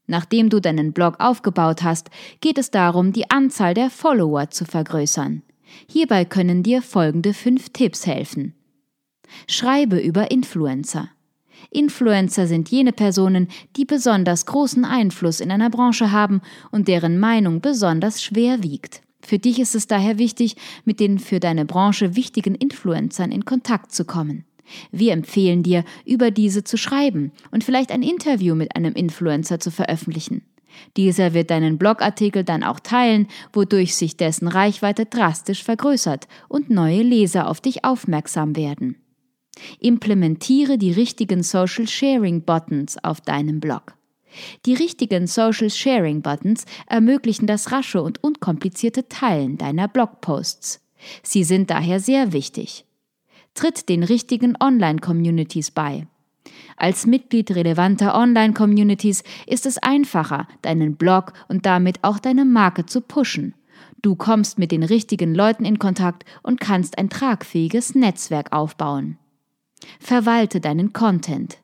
Nachdem 0.07 0.49
du 0.49 0.59
deinen 0.59 0.91
Blog 0.91 1.19
aufgebaut 1.19 1.83
hast, 1.83 2.09
geht 2.41 2.57
es 2.57 2.71
darum, 2.71 3.13
die 3.13 3.29
Anzahl 3.29 3.75
der 3.75 3.89
Follower 3.89 4.49
zu 4.49 4.65
vergrößern. 4.65 5.43
Hierbei 5.87 6.25
können 6.25 6.63
dir 6.63 6.81
folgende 6.81 7.33
fünf 7.33 7.69
Tipps 7.69 8.07
helfen. 8.07 8.55
Schreibe 9.47 9.99
über 9.99 10.31
Influencer. 10.31 11.09
Influencer 11.69 12.47
sind 12.47 12.69
jene 12.69 12.91
Personen, 12.91 13.47
die 13.75 13.85
besonders 13.85 14.45
großen 14.47 14.85
Einfluss 14.85 15.39
in 15.39 15.51
einer 15.51 15.69
Branche 15.69 16.11
haben 16.11 16.41
und 16.71 16.87
deren 16.87 17.19
Meinung 17.19 17.61
besonders 17.61 18.23
schwer 18.23 18.63
wiegt. 18.63 19.01
Für 19.21 19.37
dich 19.37 19.59
ist 19.59 19.75
es 19.75 19.85
daher 19.85 20.17
wichtig, 20.17 20.55
mit 20.85 20.99
den 20.99 21.19
für 21.19 21.39
deine 21.39 21.65
Branche 21.65 22.15
wichtigen 22.15 22.55
Influencern 22.55 23.31
in 23.31 23.45
Kontakt 23.45 23.91
zu 23.91 24.05
kommen. 24.05 24.45
Wir 24.91 25.13
empfehlen 25.13 25.63
dir, 25.63 25.83
über 26.05 26.31
diese 26.31 26.63
zu 26.63 26.77
schreiben 26.77 27.31
und 27.51 27.63
vielleicht 27.63 27.91
ein 27.91 28.03
Interview 28.03 28.55
mit 28.55 28.75
einem 28.75 28.93
Influencer 28.93 29.59
zu 29.59 29.71
veröffentlichen. 29.71 30.43
Dieser 30.97 31.33
wird 31.33 31.49
deinen 31.49 31.77
Blogartikel 31.77 32.43
dann 32.43 32.63
auch 32.63 32.79
teilen, 32.79 33.27
wodurch 33.53 33.95
sich 33.95 34.17
dessen 34.17 34.47
Reichweite 34.47 35.05
drastisch 35.05 35.63
vergrößert 35.63 36.27
und 36.47 36.69
neue 36.69 37.01
Leser 37.01 37.49
auf 37.49 37.61
dich 37.61 37.83
aufmerksam 37.83 38.55
werden. 38.55 38.95
Implementiere 39.79 40.77
die 40.77 40.91
richtigen 40.91 41.43
Social 41.43 41.87
Sharing 41.87 42.43
Buttons 42.43 43.03
auf 43.03 43.21
deinem 43.21 43.59
Blog. 43.59 43.95
Die 44.65 44.75
richtigen 44.75 45.27
Social 45.27 45.69
Sharing 45.69 46.21
Buttons 46.21 46.65
ermöglichen 46.87 47.47
das 47.47 47.71
rasche 47.71 48.01
und 48.01 48.23
unkomplizierte 48.23 49.09
Teilen 49.09 49.57
deiner 49.57 49.87
Blogposts. 49.87 50.81
Sie 51.23 51.43
sind 51.43 51.69
daher 51.69 51.99
sehr 51.99 52.31
wichtig. 52.31 52.85
Tritt 53.59 53.89
den 53.89 54.03
richtigen 54.03 54.55
Online-Communities 54.57 55.71
bei. 55.71 56.07
Als 56.77 57.05
Mitglied 57.05 57.51
relevanter 57.51 58.15
Online-Communities 58.15 59.21
ist 59.47 59.65
es 59.65 59.77
einfacher, 59.79 60.47
deinen 60.61 60.95
Blog 60.95 61.33
und 61.49 61.65
damit 61.65 62.01
auch 62.01 62.19
deine 62.19 62.45
Marke 62.45 62.85
zu 62.85 63.01
pushen. 63.01 63.55
Du 64.01 64.15
kommst 64.15 64.59
mit 64.59 64.71
den 64.71 64.81
richtigen 64.81 65.35
Leuten 65.35 65.65
in 65.65 65.77
Kontakt 65.77 66.23
und 66.41 66.61
kannst 66.61 66.97
ein 66.97 67.09
tragfähiges 67.09 67.95
Netzwerk 67.95 68.53
aufbauen. 68.53 69.17
Verwalte 69.99 70.61
deinen 70.61 70.93
Content. 70.93 71.57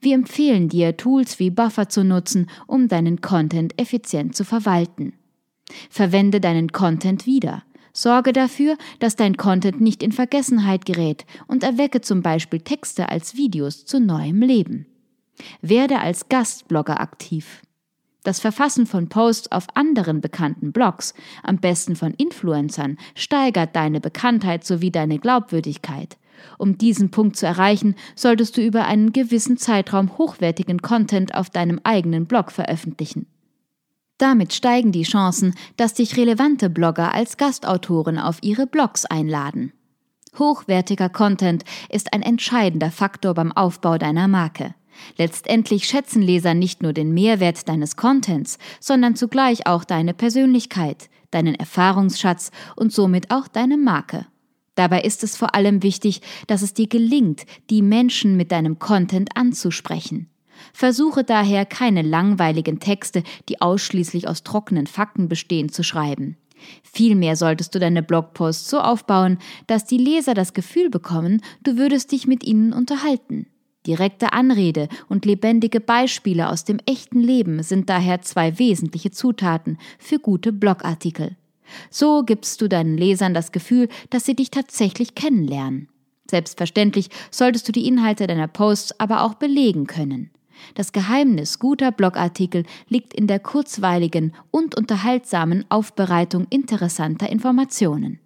Wir 0.00 0.14
empfehlen 0.14 0.70
dir, 0.70 0.96
Tools 0.96 1.38
wie 1.40 1.50
Buffer 1.50 1.90
zu 1.90 2.04
nutzen, 2.04 2.48
um 2.66 2.88
deinen 2.88 3.20
Content 3.20 3.78
effizient 3.78 4.34
zu 4.34 4.46
verwalten. 4.46 5.12
Verwende 5.90 6.40
deinen 6.40 6.72
Content 6.72 7.26
wieder. 7.26 7.64
Sorge 7.96 8.32
dafür, 8.32 8.76
dass 8.98 9.14
dein 9.14 9.36
Content 9.36 9.80
nicht 9.80 10.02
in 10.02 10.12
Vergessenheit 10.12 10.84
gerät 10.84 11.24
und 11.46 11.62
erwecke 11.62 12.00
zum 12.00 12.22
Beispiel 12.22 12.60
Texte 12.60 13.08
als 13.08 13.36
Videos 13.36 13.86
zu 13.86 14.00
neuem 14.00 14.40
Leben. 14.40 14.86
Werde 15.62 16.00
als 16.00 16.28
Gastblogger 16.28 17.00
aktiv. 17.00 17.62
Das 18.24 18.40
Verfassen 18.40 18.86
von 18.86 19.08
Posts 19.08 19.52
auf 19.52 19.66
anderen 19.74 20.20
bekannten 20.20 20.72
Blogs, 20.72 21.14
am 21.42 21.58
besten 21.58 21.94
von 21.94 22.14
Influencern, 22.14 22.96
steigert 23.14 23.76
deine 23.76 24.00
Bekanntheit 24.00 24.64
sowie 24.64 24.90
deine 24.90 25.18
Glaubwürdigkeit. 25.18 26.16
Um 26.58 26.78
diesen 26.78 27.10
Punkt 27.10 27.36
zu 27.36 27.46
erreichen, 27.46 27.94
solltest 28.16 28.56
du 28.56 28.62
über 28.62 28.86
einen 28.86 29.12
gewissen 29.12 29.56
Zeitraum 29.56 30.18
hochwertigen 30.18 30.82
Content 30.82 31.34
auf 31.34 31.48
deinem 31.50 31.80
eigenen 31.84 32.26
Blog 32.26 32.50
veröffentlichen. 32.50 33.26
Damit 34.18 34.52
steigen 34.52 34.92
die 34.92 35.02
Chancen, 35.02 35.54
dass 35.76 35.94
dich 35.94 36.16
relevante 36.16 36.70
Blogger 36.70 37.12
als 37.12 37.36
Gastautoren 37.36 38.18
auf 38.18 38.38
ihre 38.42 38.66
Blogs 38.66 39.04
einladen. 39.04 39.72
Hochwertiger 40.38 41.08
Content 41.08 41.64
ist 41.88 42.12
ein 42.12 42.22
entscheidender 42.22 42.90
Faktor 42.90 43.34
beim 43.34 43.52
Aufbau 43.52 43.98
deiner 43.98 44.28
Marke. 44.28 44.74
Letztendlich 45.16 45.86
schätzen 45.86 46.22
Leser 46.22 46.54
nicht 46.54 46.82
nur 46.82 46.92
den 46.92 47.12
Mehrwert 47.12 47.68
deines 47.68 47.96
Contents, 47.96 48.58
sondern 48.80 49.16
zugleich 49.16 49.66
auch 49.66 49.84
deine 49.84 50.14
Persönlichkeit, 50.14 51.08
deinen 51.30 51.54
Erfahrungsschatz 51.56 52.52
und 52.76 52.92
somit 52.92 53.30
auch 53.30 53.48
deine 53.48 53.76
Marke. 53.76 54.26
Dabei 54.76 55.02
ist 55.02 55.22
es 55.22 55.36
vor 55.36 55.54
allem 55.54 55.82
wichtig, 55.82 56.20
dass 56.46 56.62
es 56.62 56.74
dir 56.74 56.88
gelingt, 56.88 57.44
die 57.70 57.82
Menschen 57.82 58.36
mit 58.36 58.50
deinem 58.52 58.78
Content 58.78 59.36
anzusprechen. 59.36 60.30
Versuche 60.72 61.24
daher 61.24 61.66
keine 61.66 62.02
langweiligen 62.02 62.80
Texte, 62.80 63.22
die 63.48 63.60
ausschließlich 63.60 64.28
aus 64.28 64.42
trockenen 64.42 64.86
Fakten 64.86 65.28
bestehen, 65.28 65.68
zu 65.68 65.82
schreiben. 65.82 66.36
Vielmehr 66.82 67.36
solltest 67.36 67.74
du 67.74 67.78
deine 67.78 68.02
Blogposts 68.02 68.70
so 68.70 68.80
aufbauen, 68.80 69.38
dass 69.66 69.84
die 69.84 69.98
Leser 69.98 70.34
das 70.34 70.54
Gefühl 70.54 70.90
bekommen, 70.90 71.42
du 71.62 71.76
würdest 71.76 72.12
dich 72.12 72.26
mit 72.26 72.44
ihnen 72.44 72.72
unterhalten. 72.72 73.46
Direkte 73.86 74.32
Anrede 74.32 74.88
und 75.08 75.26
lebendige 75.26 75.80
Beispiele 75.80 76.48
aus 76.48 76.64
dem 76.64 76.78
echten 76.86 77.20
Leben 77.20 77.62
sind 77.62 77.90
daher 77.90 78.22
zwei 78.22 78.58
wesentliche 78.58 79.10
Zutaten 79.10 79.78
für 79.98 80.18
gute 80.18 80.52
Blogartikel. 80.52 81.36
So 81.90 82.22
gibst 82.22 82.60
du 82.60 82.68
deinen 82.68 82.96
Lesern 82.96 83.34
das 83.34 83.52
Gefühl, 83.52 83.88
dass 84.10 84.24
sie 84.24 84.34
dich 84.34 84.50
tatsächlich 84.50 85.14
kennenlernen. 85.14 85.88
Selbstverständlich 86.30 87.10
solltest 87.30 87.68
du 87.68 87.72
die 87.72 87.86
Inhalte 87.86 88.26
deiner 88.26 88.48
Posts 88.48 88.98
aber 89.00 89.22
auch 89.22 89.34
belegen 89.34 89.86
können. 89.86 90.30
Das 90.74 90.92
Geheimnis 90.92 91.58
guter 91.58 91.92
Blogartikel 91.92 92.64
liegt 92.88 93.14
in 93.14 93.26
der 93.26 93.40
kurzweiligen 93.40 94.34
und 94.50 94.76
unterhaltsamen 94.76 95.64
Aufbereitung 95.68 96.46
interessanter 96.50 97.28
Informationen. 97.28 98.20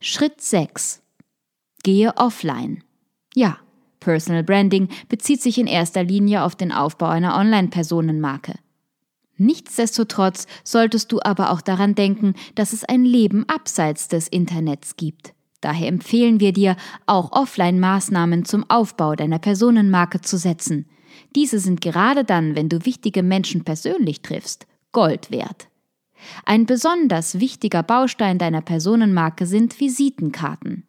Schritt 0.00 0.40
6. 0.40 1.02
Gehe 1.82 2.16
offline. 2.16 2.82
Ja, 3.34 3.58
Personal 4.00 4.42
Branding 4.42 4.88
bezieht 5.08 5.40
sich 5.40 5.58
in 5.58 5.66
erster 5.66 6.02
Linie 6.02 6.42
auf 6.42 6.56
den 6.56 6.72
Aufbau 6.72 7.06
einer 7.06 7.36
Online-Personenmarke. 7.36 8.54
Nichtsdestotrotz 9.38 10.46
solltest 10.62 11.10
du 11.10 11.20
aber 11.22 11.50
auch 11.50 11.60
daran 11.60 11.94
denken, 11.94 12.34
dass 12.54 12.72
es 12.72 12.84
ein 12.84 13.04
Leben 13.04 13.48
abseits 13.48 14.08
des 14.08 14.28
Internets 14.28 14.96
gibt. 14.96 15.34
Daher 15.60 15.88
empfehlen 15.88 16.40
wir 16.40 16.52
dir, 16.52 16.76
auch 17.06 17.32
Offline-Maßnahmen 17.32 18.44
zum 18.44 18.68
Aufbau 18.68 19.14
deiner 19.14 19.38
Personenmarke 19.38 20.20
zu 20.20 20.36
setzen. 20.36 20.86
Diese 21.34 21.58
sind 21.58 21.80
gerade 21.80 22.24
dann, 22.24 22.56
wenn 22.56 22.68
du 22.68 22.84
wichtige 22.84 23.22
Menschen 23.22 23.64
persönlich 23.64 24.22
triffst, 24.22 24.66
Gold 24.92 25.30
wert. 25.30 25.68
Ein 26.44 26.66
besonders 26.66 27.40
wichtiger 27.40 27.82
Baustein 27.82 28.38
deiner 28.38 28.60
Personenmarke 28.60 29.46
sind 29.46 29.80
Visitenkarten. 29.80 30.84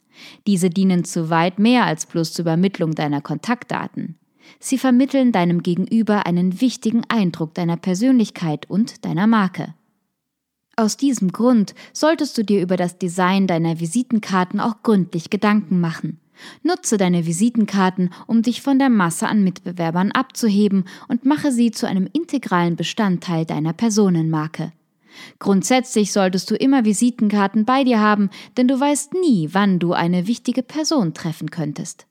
Diese 0.45 0.69
dienen 0.69 1.05
zu 1.05 1.29
weit 1.29 1.59
mehr 1.59 1.85
als 1.85 2.05
bloß 2.05 2.33
zur 2.33 2.43
Übermittlung 2.43 2.93
deiner 2.93 3.21
Kontaktdaten. 3.21 4.19
Sie 4.59 4.77
vermitteln 4.77 5.31
deinem 5.31 5.63
Gegenüber 5.63 6.25
einen 6.25 6.61
wichtigen 6.61 7.03
Eindruck 7.07 7.53
deiner 7.53 7.77
Persönlichkeit 7.77 8.69
und 8.69 9.05
deiner 9.05 9.25
Marke. 9.25 9.73
Aus 10.75 10.97
diesem 10.97 11.31
Grund 11.31 11.75
solltest 11.93 12.37
du 12.37 12.43
dir 12.43 12.61
über 12.61 12.77
das 12.77 12.97
Design 12.97 13.47
deiner 13.47 13.79
Visitenkarten 13.79 14.59
auch 14.59 14.83
gründlich 14.83 15.29
Gedanken 15.29 15.79
machen. 15.79 16.19
Nutze 16.61 16.97
deine 16.97 17.25
Visitenkarten, 17.25 18.09
um 18.27 18.41
dich 18.41 18.61
von 18.61 18.79
der 18.79 18.89
Masse 18.89 19.27
an 19.27 19.43
Mitbewerbern 19.43 20.11
abzuheben 20.11 20.85
und 21.07 21.25
mache 21.25 21.51
sie 21.51 21.71
zu 21.71 21.87
einem 21.87 22.07
integralen 22.11 22.75
Bestandteil 22.75 23.45
deiner 23.45 23.73
Personenmarke. 23.73 24.71
Grundsätzlich 25.39 26.11
solltest 26.11 26.49
du 26.49 26.55
immer 26.55 26.85
Visitenkarten 26.85 27.65
bei 27.65 27.83
dir 27.83 27.99
haben, 27.99 28.29
denn 28.57 28.67
du 28.67 28.79
weißt 28.79 29.13
nie, 29.13 29.49
wann 29.51 29.79
du 29.79 29.93
eine 29.93 30.27
wichtige 30.27 30.63
Person 30.63 31.13
treffen 31.13 31.51
könntest. 31.51 32.07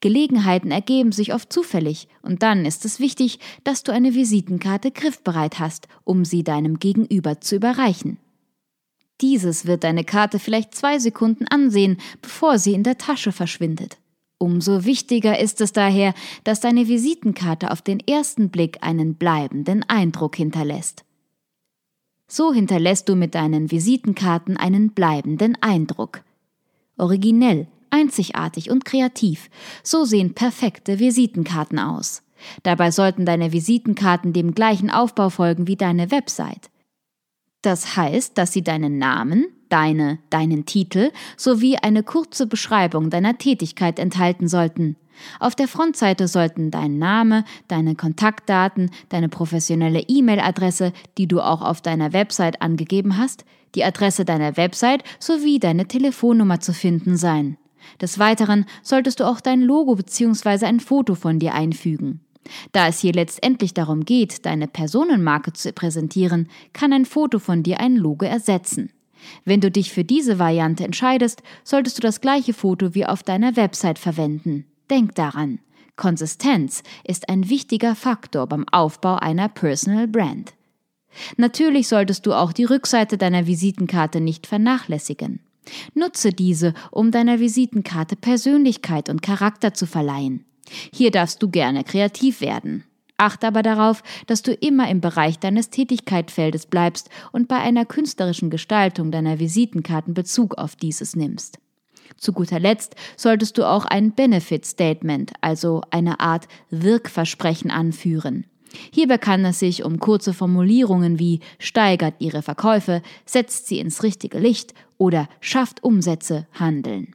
Gelegenheiten 0.00 0.70
ergeben 0.70 1.12
sich 1.12 1.34
oft 1.34 1.52
zufällig, 1.52 2.08
und 2.22 2.42
dann 2.42 2.64
ist 2.64 2.84
es 2.84 3.00
wichtig, 3.00 3.38
dass 3.64 3.82
du 3.82 3.92
eine 3.92 4.14
Visitenkarte 4.14 4.90
griffbereit 4.90 5.58
hast, 5.58 5.88
um 6.04 6.24
sie 6.24 6.42
deinem 6.42 6.78
Gegenüber 6.78 7.40
zu 7.40 7.56
überreichen. 7.56 8.18
Dieses 9.20 9.66
wird 9.66 9.84
deine 9.84 10.04
Karte 10.04 10.38
vielleicht 10.38 10.74
zwei 10.74 10.98
Sekunden 10.98 11.46
ansehen, 11.48 11.98
bevor 12.22 12.58
sie 12.58 12.74
in 12.74 12.84
der 12.84 12.98
Tasche 12.98 13.32
verschwindet. 13.32 13.98
Umso 14.38 14.84
wichtiger 14.84 15.38
ist 15.38 15.60
es 15.60 15.72
daher, 15.72 16.14
dass 16.44 16.60
deine 16.60 16.86
Visitenkarte 16.86 17.72
auf 17.72 17.82
den 17.82 17.98
ersten 17.98 18.50
Blick 18.50 18.78
einen 18.82 19.14
bleibenden 19.16 19.84
Eindruck 19.88 20.36
hinterlässt. 20.36 21.04
So 22.28 22.52
hinterlässt 22.52 23.08
du 23.08 23.16
mit 23.16 23.34
deinen 23.34 23.72
Visitenkarten 23.72 24.56
einen 24.56 24.90
bleibenden 24.90 25.56
Eindruck. 25.60 26.22
Originell, 26.96 27.66
einzigartig 27.90 28.70
und 28.70 28.84
kreativ, 28.84 29.50
so 29.82 30.04
sehen 30.04 30.34
perfekte 30.34 31.00
Visitenkarten 31.00 31.80
aus. 31.80 32.22
Dabei 32.62 32.92
sollten 32.92 33.24
deine 33.24 33.52
Visitenkarten 33.52 34.32
dem 34.32 34.54
gleichen 34.54 34.90
Aufbau 34.90 35.30
folgen 35.30 35.66
wie 35.66 35.76
deine 35.76 36.12
Website. 36.12 36.70
Das 37.68 37.98
heißt, 37.98 38.38
dass 38.38 38.54
sie 38.54 38.62
deinen 38.62 38.96
Namen, 38.96 39.48
deine, 39.68 40.20
deinen 40.30 40.64
Titel 40.64 41.10
sowie 41.36 41.76
eine 41.76 42.02
kurze 42.02 42.46
Beschreibung 42.46 43.10
deiner 43.10 43.36
Tätigkeit 43.36 43.98
enthalten 43.98 44.48
sollten. 44.48 44.96
Auf 45.38 45.54
der 45.54 45.68
Frontseite 45.68 46.28
sollten 46.28 46.70
dein 46.70 46.96
Name, 46.96 47.44
deine 47.66 47.94
Kontaktdaten, 47.94 48.90
deine 49.10 49.28
professionelle 49.28 50.00
E-Mail-Adresse, 50.00 50.94
die 51.18 51.26
du 51.26 51.42
auch 51.42 51.60
auf 51.60 51.82
deiner 51.82 52.14
Website 52.14 52.62
angegeben 52.62 53.18
hast, 53.18 53.44
die 53.74 53.84
Adresse 53.84 54.24
deiner 54.24 54.56
Website 54.56 55.04
sowie 55.18 55.58
deine 55.58 55.86
Telefonnummer 55.86 56.60
zu 56.60 56.72
finden 56.72 57.18
sein. 57.18 57.58
Des 58.00 58.18
Weiteren 58.18 58.64
solltest 58.82 59.20
du 59.20 59.24
auch 59.24 59.42
dein 59.42 59.60
Logo 59.60 59.94
bzw. 59.94 60.64
ein 60.64 60.80
Foto 60.80 61.14
von 61.14 61.38
dir 61.38 61.52
einfügen. 61.52 62.20
Da 62.72 62.88
es 62.88 63.00
hier 63.00 63.12
letztendlich 63.12 63.74
darum 63.74 64.04
geht, 64.04 64.46
deine 64.46 64.68
Personenmarke 64.68 65.52
zu 65.52 65.72
präsentieren, 65.72 66.48
kann 66.72 66.92
ein 66.92 67.04
Foto 67.04 67.38
von 67.38 67.62
dir 67.62 67.80
ein 67.80 67.96
Logo 67.96 68.24
ersetzen. 68.24 68.90
Wenn 69.44 69.60
du 69.60 69.70
dich 69.70 69.92
für 69.92 70.04
diese 70.04 70.38
Variante 70.38 70.84
entscheidest, 70.84 71.42
solltest 71.64 71.98
du 71.98 72.02
das 72.02 72.20
gleiche 72.20 72.54
Foto 72.54 72.94
wie 72.94 73.06
auf 73.06 73.22
deiner 73.22 73.56
Website 73.56 73.98
verwenden. 73.98 74.64
Denk 74.90 75.14
daran, 75.14 75.58
Konsistenz 75.96 76.82
ist 77.04 77.28
ein 77.28 77.50
wichtiger 77.50 77.94
Faktor 77.94 78.46
beim 78.46 78.66
Aufbau 78.70 79.16
einer 79.16 79.48
Personal 79.48 80.06
Brand. 80.06 80.54
Natürlich 81.36 81.88
solltest 81.88 82.26
du 82.26 82.32
auch 82.32 82.52
die 82.52 82.64
Rückseite 82.64 83.18
deiner 83.18 83.46
Visitenkarte 83.46 84.20
nicht 84.20 84.46
vernachlässigen. 84.46 85.40
Nutze 85.94 86.30
diese, 86.30 86.72
um 86.90 87.10
deiner 87.10 87.40
Visitenkarte 87.40 88.16
Persönlichkeit 88.16 89.08
und 89.08 89.22
Charakter 89.22 89.74
zu 89.74 89.86
verleihen. 89.86 90.44
Hier 90.92 91.10
darfst 91.10 91.42
du 91.42 91.48
gerne 91.48 91.84
kreativ 91.84 92.40
werden. 92.40 92.84
Achte 93.16 93.48
aber 93.48 93.62
darauf, 93.62 94.04
dass 94.26 94.42
du 94.42 94.52
immer 94.52 94.88
im 94.88 95.00
Bereich 95.00 95.40
deines 95.40 95.70
Tätigkeitsfeldes 95.70 96.66
bleibst 96.66 97.10
und 97.32 97.48
bei 97.48 97.56
einer 97.56 97.84
künstlerischen 97.84 98.48
Gestaltung 98.48 99.10
deiner 99.10 99.40
Visitenkarten 99.40 100.14
Bezug 100.14 100.56
auf 100.56 100.76
dieses 100.76 101.16
nimmst. 101.16 101.58
Zu 102.16 102.32
guter 102.32 102.60
Letzt 102.60 102.94
solltest 103.16 103.58
du 103.58 103.68
auch 103.68 103.84
ein 103.84 104.12
Benefit 104.12 104.64
Statement, 104.64 105.32
also 105.40 105.82
eine 105.90 106.20
Art 106.20 106.46
Wirkversprechen 106.70 107.70
anführen. 107.70 108.46
Hierbei 108.92 109.18
kann 109.18 109.44
es 109.44 109.58
sich 109.58 109.82
um 109.82 109.98
kurze 109.98 110.32
Formulierungen 110.32 111.18
wie 111.18 111.40
steigert 111.58 112.14
ihre 112.18 112.42
Verkäufe, 112.42 113.02
setzt 113.24 113.66
sie 113.66 113.80
ins 113.80 114.02
richtige 114.02 114.38
Licht 114.38 114.74
oder 114.96 115.28
schafft 115.40 115.82
Umsätze 115.82 116.46
handeln. 116.52 117.14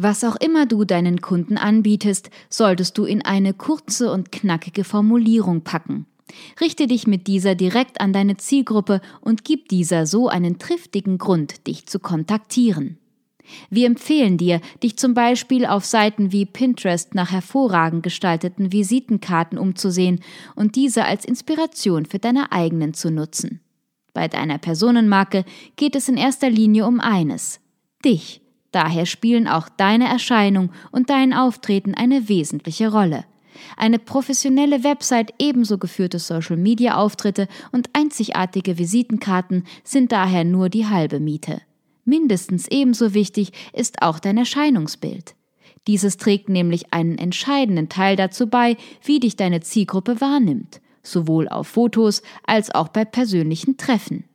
Was 0.00 0.22
auch 0.22 0.36
immer 0.36 0.64
du 0.64 0.84
deinen 0.84 1.20
Kunden 1.20 1.58
anbietest, 1.58 2.30
solltest 2.48 2.96
du 2.96 3.04
in 3.04 3.24
eine 3.24 3.52
kurze 3.52 4.12
und 4.12 4.30
knackige 4.30 4.84
Formulierung 4.84 5.62
packen. 5.62 6.06
Richte 6.60 6.86
dich 6.86 7.08
mit 7.08 7.26
dieser 7.26 7.56
direkt 7.56 8.00
an 8.00 8.12
deine 8.12 8.36
Zielgruppe 8.36 9.00
und 9.20 9.44
gib 9.44 9.68
dieser 9.68 10.06
so 10.06 10.28
einen 10.28 10.60
triftigen 10.60 11.18
Grund, 11.18 11.66
dich 11.66 11.86
zu 11.86 11.98
kontaktieren. 11.98 12.98
Wir 13.70 13.88
empfehlen 13.88 14.38
dir, 14.38 14.60
dich 14.84 14.96
zum 14.98 15.14
Beispiel 15.14 15.66
auf 15.66 15.84
Seiten 15.84 16.30
wie 16.30 16.46
Pinterest 16.46 17.16
nach 17.16 17.32
hervorragend 17.32 18.04
gestalteten 18.04 18.70
Visitenkarten 18.70 19.58
umzusehen 19.58 20.20
und 20.54 20.76
diese 20.76 21.06
als 21.06 21.24
Inspiration 21.24 22.06
für 22.06 22.20
deine 22.20 22.52
eigenen 22.52 22.94
zu 22.94 23.10
nutzen. 23.10 23.62
Bei 24.12 24.28
deiner 24.28 24.58
Personenmarke 24.58 25.44
geht 25.74 25.96
es 25.96 26.08
in 26.08 26.18
erster 26.18 26.50
Linie 26.50 26.86
um 26.86 27.00
eines, 27.00 27.58
dich. 28.04 28.42
Daher 28.72 29.06
spielen 29.06 29.48
auch 29.48 29.68
deine 29.68 30.08
Erscheinung 30.08 30.70
und 30.90 31.10
dein 31.10 31.32
Auftreten 31.32 31.94
eine 31.94 32.28
wesentliche 32.28 32.92
Rolle. 32.92 33.24
Eine 33.76 33.98
professionelle 33.98 34.84
Website, 34.84 35.34
ebenso 35.38 35.78
geführte 35.78 36.18
Social-Media-Auftritte 36.18 37.48
und 37.72 37.90
einzigartige 37.92 38.78
Visitenkarten 38.78 39.64
sind 39.84 40.12
daher 40.12 40.44
nur 40.44 40.68
die 40.68 40.86
halbe 40.86 41.20
Miete. 41.20 41.60
Mindestens 42.04 42.68
ebenso 42.68 43.14
wichtig 43.14 43.52
ist 43.72 44.02
auch 44.02 44.18
dein 44.18 44.38
Erscheinungsbild. 44.38 45.34
Dieses 45.86 46.16
trägt 46.18 46.48
nämlich 46.48 46.92
einen 46.92 47.18
entscheidenden 47.18 47.88
Teil 47.88 48.16
dazu 48.16 48.46
bei, 48.46 48.76
wie 49.02 49.20
dich 49.20 49.36
deine 49.36 49.60
Zielgruppe 49.60 50.20
wahrnimmt, 50.20 50.80
sowohl 51.02 51.48
auf 51.48 51.68
Fotos 51.68 52.22
als 52.46 52.74
auch 52.74 52.88
bei 52.88 53.04
persönlichen 53.04 53.76
Treffen. 53.76 54.27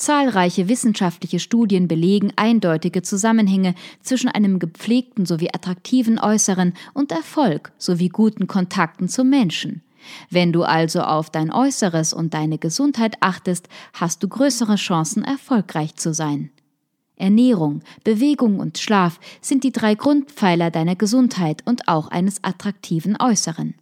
Zahlreiche 0.00 0.66
wissenschaftliche 0.68 1.38
Studien 1.38 1.86
belegen 1.86 2.32
eindeutige 2.36 3.02
Zusammenhänge 3.02 3.74
zwischen 4.00 4.30
einem 4.30 4.58
gepflegten 4.58 5.26
sowie 5.26 5.50
attraktiven 5.52 6.18
Äußeren 6.18 6.72
und 6.94 7.12
Erfolg 7.12 7.70
sowie 7.76 8.08
guten 8.08 8.46
Kontakten 8.46 9.08
zum 9.08 9.28
Menschen. 9.28 9.82
Wenn 10.30 10.54
du 10.54 10.62
also 10.62 11.02
auf 11.02 11.28
dein 11.28 11.52
Äußeres 11.52 12.14
und 12.14 12.32
deine 12.32 12.56
Gesundheit 12.56 13.16
achtest, 13.20 13.68
hast 13.92 14.22
du 14.22 14.28
größere 14.28 14.76
Chancen, 14.76 15.22
erfolgreich 15.22 15.94
zu 15.96 16.14
sein. 16.14 16.50
Ernährung, 17.16 17.82
Bewegung 18.02 18.58
und 18.58 18.78
Schlaf 18.78 19.20
sind 19.42 19.64
die 19.64 19.72
drei 19.72 19.94
Grundpfeiler 19.94 20.70
deiner 20.70 20.96
Gesundheit 20.96 21.62
und 21.66 21.88
auch 21.88 22.08
eines 22.08 22.42
attraktiven 22.42 23.18
Äußeren. 23.20 23.74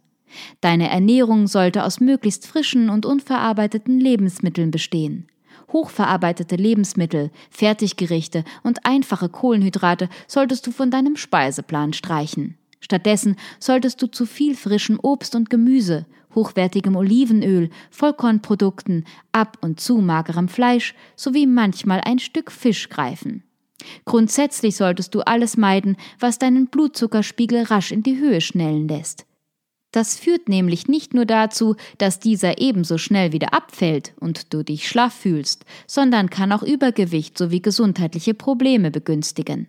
Deine 0.59 0.89
Ernährung 0.89 1.47
sollte 1.47 1.85
aus 1.85 2.01
möglichst 2.01 2.45
frischen 2.45 2.89
und 2.89 3.05
unverarbeiteten 3.05 4.01
Lebensmitteln 4.01 4.69
bestehen. 4.69 5.27
Hochverarbeitete 5.71 6.55
Lebensmittel, 6.55 7.31
Fertiggerichte 7.49 8.43
und 8.63 8.85
einfache 8.85 9.29
Kohlenhydrate 9.29 10.09
solltest 10.27 10.65
du 10.67 10.71
von 10.71 10.91
deinem 10.91 11.15
Speiseplan 11.15 11.93
streichen. 11.93 12.57
Stattdessen 12.79 13.35
solltest 13.59 14.01
du 14.01 14.07
zu 14.07 14.25
viel 14.25 14.55
frischem 14.55 14.99
Obst 15.01 15.35
und 15.35 15.49
Gemüse, 15.49 16.05
hochwertigem 16.33 16.95
Olivenöl, 16.95 17.69
Vollkornprodukten, 17.91 19.05
ab 19.31 19.57
und 19.61 19.79
zu 19.79 19.97
magerem 19.97 20.47
Fleisch 20.47 20.95
sowie 21.15 21.45
manchmal 21.45 22.01
ein 22.01 22.19
Stück 22.19 22.51
Fisch 22.51 22.89
greifen. 22.89 23.43
Grundsätzlich 24.05 24.75
solltest 24.75 25.15
du 25.15 25.21
alles 25.21 25.57
meiden, 25.57 25.97
was 26.19 26.39
deinen 26.39 26.67
Blutzuckerspiegel 26.67 27.63
rasch 27.63 27.91
in 27.91 28.03
die 28.03 28.17
Höhe 28.17 28.41
schnellen 28.41 28.87
lässt. 28.87 29.25
Das 29.91 30.17
führt 30.17 30.49
nämlich 30.49 30.87
nicht 30.87 31.13
nur 31.13 31.25
dazu, 31.25 31.75
dass 31.97 32.19
dieser 32.19 32.59
ebenso 32.59 32.97
schnell 32.97 33.31
wieder 33.31 33.53
abfällt 33.53 34.13
und 34.19 34.53
du 34.53 34.63
dich 34.63 34.87
schlaff 34.87 35.13
fühlst, 35.13 35.65
sondern 35.87 36.29
kann 36.29 36.51
auch 36.51 36.61
Übergewicht 36.61 37.37
sowie 37.37 37.61
gesundheitliche 37.61 38.35
Probleme 38.35 38.91
begünstigen. 38.91 39.67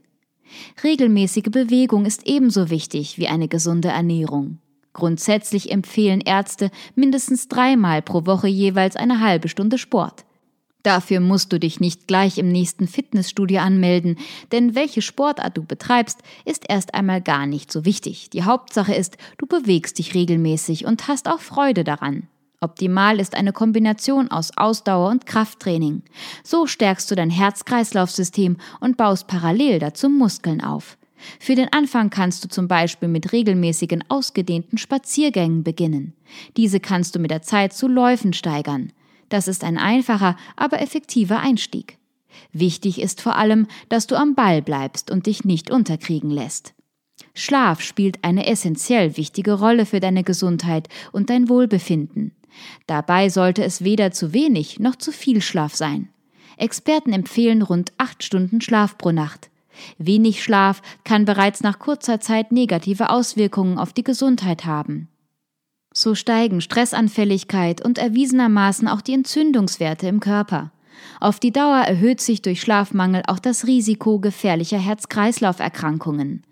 Regelmäßige 0.82 1.50
Bewegung 1.50 2.04
ist 2.04 2.26
ebenso 2.26 2.70
wichtig 2.70 3.18
wie 3.18 3.28
eine 3.28 3.48
gesunde 3.48 3.88
Ernährung. 3.88 4.58
Grundsätzlich 4.92 5.70
empfehlen 5.70 6.20
Ärzte 6.20 6.70
mindestens 6.94 7.48
dreimal 7.48 8.02
pro 8.02 8.26
Woche 8.26 8.48
jeweils 8.48 8.96
eine 8.96 9.20
halbe 9.20 9.48
Stunde 9.48 9.78
Sport. 9.78 10.24
Dafür 10.82 11.20
musst 11.20 11.52
du 11.52 11.58
dich 11.58 11.80
nicht 11.80 12.06
gleich 12.06 12.38
im 12.38 12.48
nächsten 12.48 12.88
Fitnessstudio 12.88 13.60
anmelden, 13.60 14.16
denn 14.50 14.74
welche 14.74 15.02
Sportart 15.02 15.56
du 15.56 15.64
betreibst, 15.64 16.20
ist 16.44 16.64
erst 16.68 16.94
einmal 16.94 17.20
gar 17.20 17.46
nicht 17.46 17.70
so 17.70 17.84
wichtig. 17.84 18.30
Die 18.30 18.44
Hauptsache 18.44 18.94
ist, 18.94 19.18
du 19.38 19.46
bewegst 19.46 19.98
dich 19.98 20.14
regelmäßig 20.14 20.86
und 20.86 21.08
hast 21.08 21.28
auch 21.28 21.40
Freude 21.40 21.84
daran. 21.84 22.28
Optimal 22.62 23.20
ist 23.20 23.34
eine 23.34 23.52
Kombination 23.52 24.30
aus 24.30 24.50
Ausdauer 24.56 25.10
und 25.10 25.24
Krafttraining. 25.24 26.02
So 26.44 26.66
stärkst 26.66 27.10
du 27.10 27.14
dein 27.14 27.30
Herz-Kreislauf-System 27.30 28.58
und 28.80 28.96
baust 28.98 29.26
parallel 29.28 29.78
dazu 29.78 30.10
Muskeln 30.10 30.62
auf. 30.62 30.98
Für 31.38 31.54
den 31.54 31.72
Anfang 31.72 32.10
kannst 32.10 32.44
du 32.44 32.48
zum 32.48 32.68
Beispiel 32.68 33.08
mit 33.08 33.32
regelmäßigen 33.32 34.04
ausgedehnten 34.08 34.78
Spaziergängen 34.78 35.62
beginnen. 35.62 36.14
Diese 36.56 36.80
kannst 36.80 37.14
du 37.14 37.18
mit 37.18 37.30
der 37.30 37.42
Zeit 37.42 37.72
zu 37.72 37.88
Läufen 37.88 38.32
steigern. 38.32 38.92
Das 39.30 39.48
ist 39.48 39.64
ein 39.64 39.78
einfacher, 39.78 40.36
aber 40.56 40.82
effektiver 40.82 41.40
Einstieg. 41.40 41.96
Wichtig 42.52 43.00
ist 43.00 43.22
vor 43.22 43.36
allem, 43.36 43.66
dass 43.88 44.06
du 44.06 44.16
am 44.16 44.34
Ball 44.34 44.60
bleibst 44.60 45.10
und 45.10 45.26
dich 45.26 45.44
nicht 45.44 45.70
unterkriegen 45.70 46.30
lässt. 46.30 46.74
Schlaf 47.34 47.80
spielt 47.80 48.24
eine 48.24 48.46
essentiell 48.46 49.16
wichtige 49.16 49.54
Rolle 49.54 49.86
für 49.86 50.00
deine 50.00 50.24
Gesundheit 50.24 50.88
und 51.12 51.30
dein 51.30 51.48
Wohlbefinden. 51.48 52.32
Dabei 52.86 53.28
sollte 53.28 53.62
es 53.64 53.84
weder 53.84 54.10
zu 54.10 54.32
wenig 54.32 54.80
noch 54.80 54.96
zu 54.96 55.12
viel 55.12 55.40
Schlaf 55.40 55.74
sein. 55.74 56.08
Experten 56.56 57.12
empfehlen 57.12 57.62
rund 57.62 57.92
acht 57.98 58.22
Stunden 58.24 58.60
Schlaf 58.60 58.98
pro 58.98 59.12
Nacht. 59.12 59.50
Wenig 59.96 60.42
Schlaf 60.42 60.82
kann 61.04 61.24
bereits 61.24 61.62
nach 61.62 61.78
kurzer 61.78 62.20
Zeit 62.20 62.52
negative 62.52 63.10
Auswirkungen 63.10 63.78
auf 63.78 63.92
die 63.92 64.04
Gesundheit 64.04 64.66
haben. 64.66 65.08
So 66.00 66.14
steigen 66.14 66.62
Stressanfälligkeit 66.62 67.84
und 67.84 67.98
erwiesenermaßen 67.98 68.88
auch 68.88 69.02
die 69.02 69.12
Entzündungswerte 69.12 70.08
im 70.08 70.18
Körper. 70.18 70.72
Auf 71.20 71.40
die 71.40 71.52
Dauer 71.52 71.80
erhöht 71.80 72.22
sich 72.22 72.40
durch 72.40 72.62
Schlafmangel 72.62 73.22
auch 73.26 73.38
das 73.38 73.66
Risiko 73.66 74.18
gefährlicher 74.18 74.78
Herz-Kreislauf-Erkrankungen. 74.78 76.42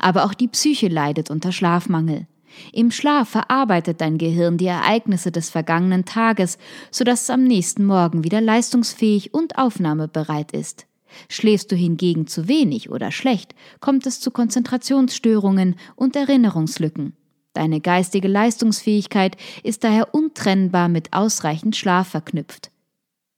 Aber 0.00 0.24
auch 0.24 0.34
die 0.34 0.48
Psyche 0.48 0.88
leidet 0.88 1.30
unter 1.30 1.52
Schlafmangel. 1.52 2.26
Im 2.72 2.90
Schlaf 2.90 3.28
verarbeitet 3.28 4.00
dein 4.00 4.18
Gehirn 4.18 4.58
die 4.58 4.66
Ereignisse 4.66 5.30
des 5.30 5.50
vergangenen 5.50 6.04
Tages, 6.04 6.58
sodass 6.90 7.22
es 7.22 7.30
am 7.30 7.44
nächsten 7.44 7.84
Morgen 7.84 8.24
wieder 8.24 8.40
leistungsfähig 8.40 9.32
und 9.32 9.56
aufnahmebereit 9.56 10.50
ist. 10.50 10.86
Schläfst 11.28 11.70
du 11.70 11.76
hingegen 11.76 12.26
zu 12.26 12.48
wenig 12.48 12.90
oder 12.90 13.12
schlecht, 13.12 13.54
kommt 13.78 14.04
es 14.04 14.18
zu 14.18 14.32
Konzentrationsstörungen 14.32 15.76
und 15.94 16.16
Erinnerungslücken. 16.16 17.12
Deine 17.56 17.80
geistige 17.80 18.28
Leistungsfähigkeit 18.28 19.38
ist 19.62 19.82
daher 19.82 20.14
untrennbar 20.14 20.90
mit 20.90 21.14
ausreichend 21.14 21.74
Schlaf 21.74 22.08
verknüpft. 22.08 22.70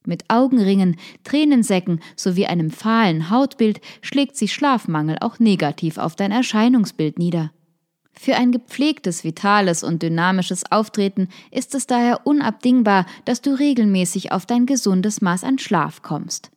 Mit 0.05 0.25
Augenringen, 0.27 0.97
Tränensäcken 1.23 2.01
sowie 2.17 2.45
einem 2.45 2.69
fahlen 2.69 3.29
Hautbild 3.29 3.79
schlägt 4.01 4.35
sich 4.35 4.51
Schlafmangel 4.51 5.15
auch 5.21 5.39
negativ 5.39 5.97
auf 5.97 6.17
dein 6.17 6.33
Erscheinungsbild 6.33 7.17
nieder. 7.17 7.53
Für 8.11 8.35
ein 8.35 8.51
gepflegtes, 8.51 9.23
vitales 9.23 9.85
und 9.85 10.03
dynamisches 10.03 10.69
Auftreten 10.69 11.29
ist 11.49 11.73
es 11.73 11.87
daher 11.87 12.27
unabdingbar, 12.27 13.05
dass 13.23 13.39
du 13.39 13.57
regelmäßig 13.57 14.33
auf 14.33 14.45
dein 14.45 14.65
gesundes 14.65 15.21
Maß 15.21 15.45
an 15.45 15.59
Schlaf 15.59 16.01
kommst. 16.01 16.51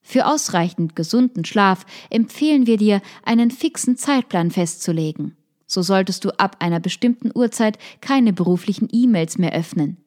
Für 0.00 0.26
ausreichend 0.26 0.96
gesunden 0.96 1.44
Schlaf 1.44 1.84
empfehlen 2.08 2.66
wir 2.66 2.78
dir, 2.78 3.02
einen 3.24 3.50
fixen 3.50 3.98
Zeitplan 3.98 4.50
festzulegen. 4.50 5.37
So 5.68 5.82
solltest 5.82 6.24
du 6.24 6.30
ab 6.30 6.56
einer 6.58 6.80
bestimmten 6.80 7.30
Uhrzeit 7.32 7.78
keine 8.00 8.32
beruflichen 8.32 8.88
E-Mails 8.90 9.38
mehr 9.38 9.52
öffnen. 9.52 9.98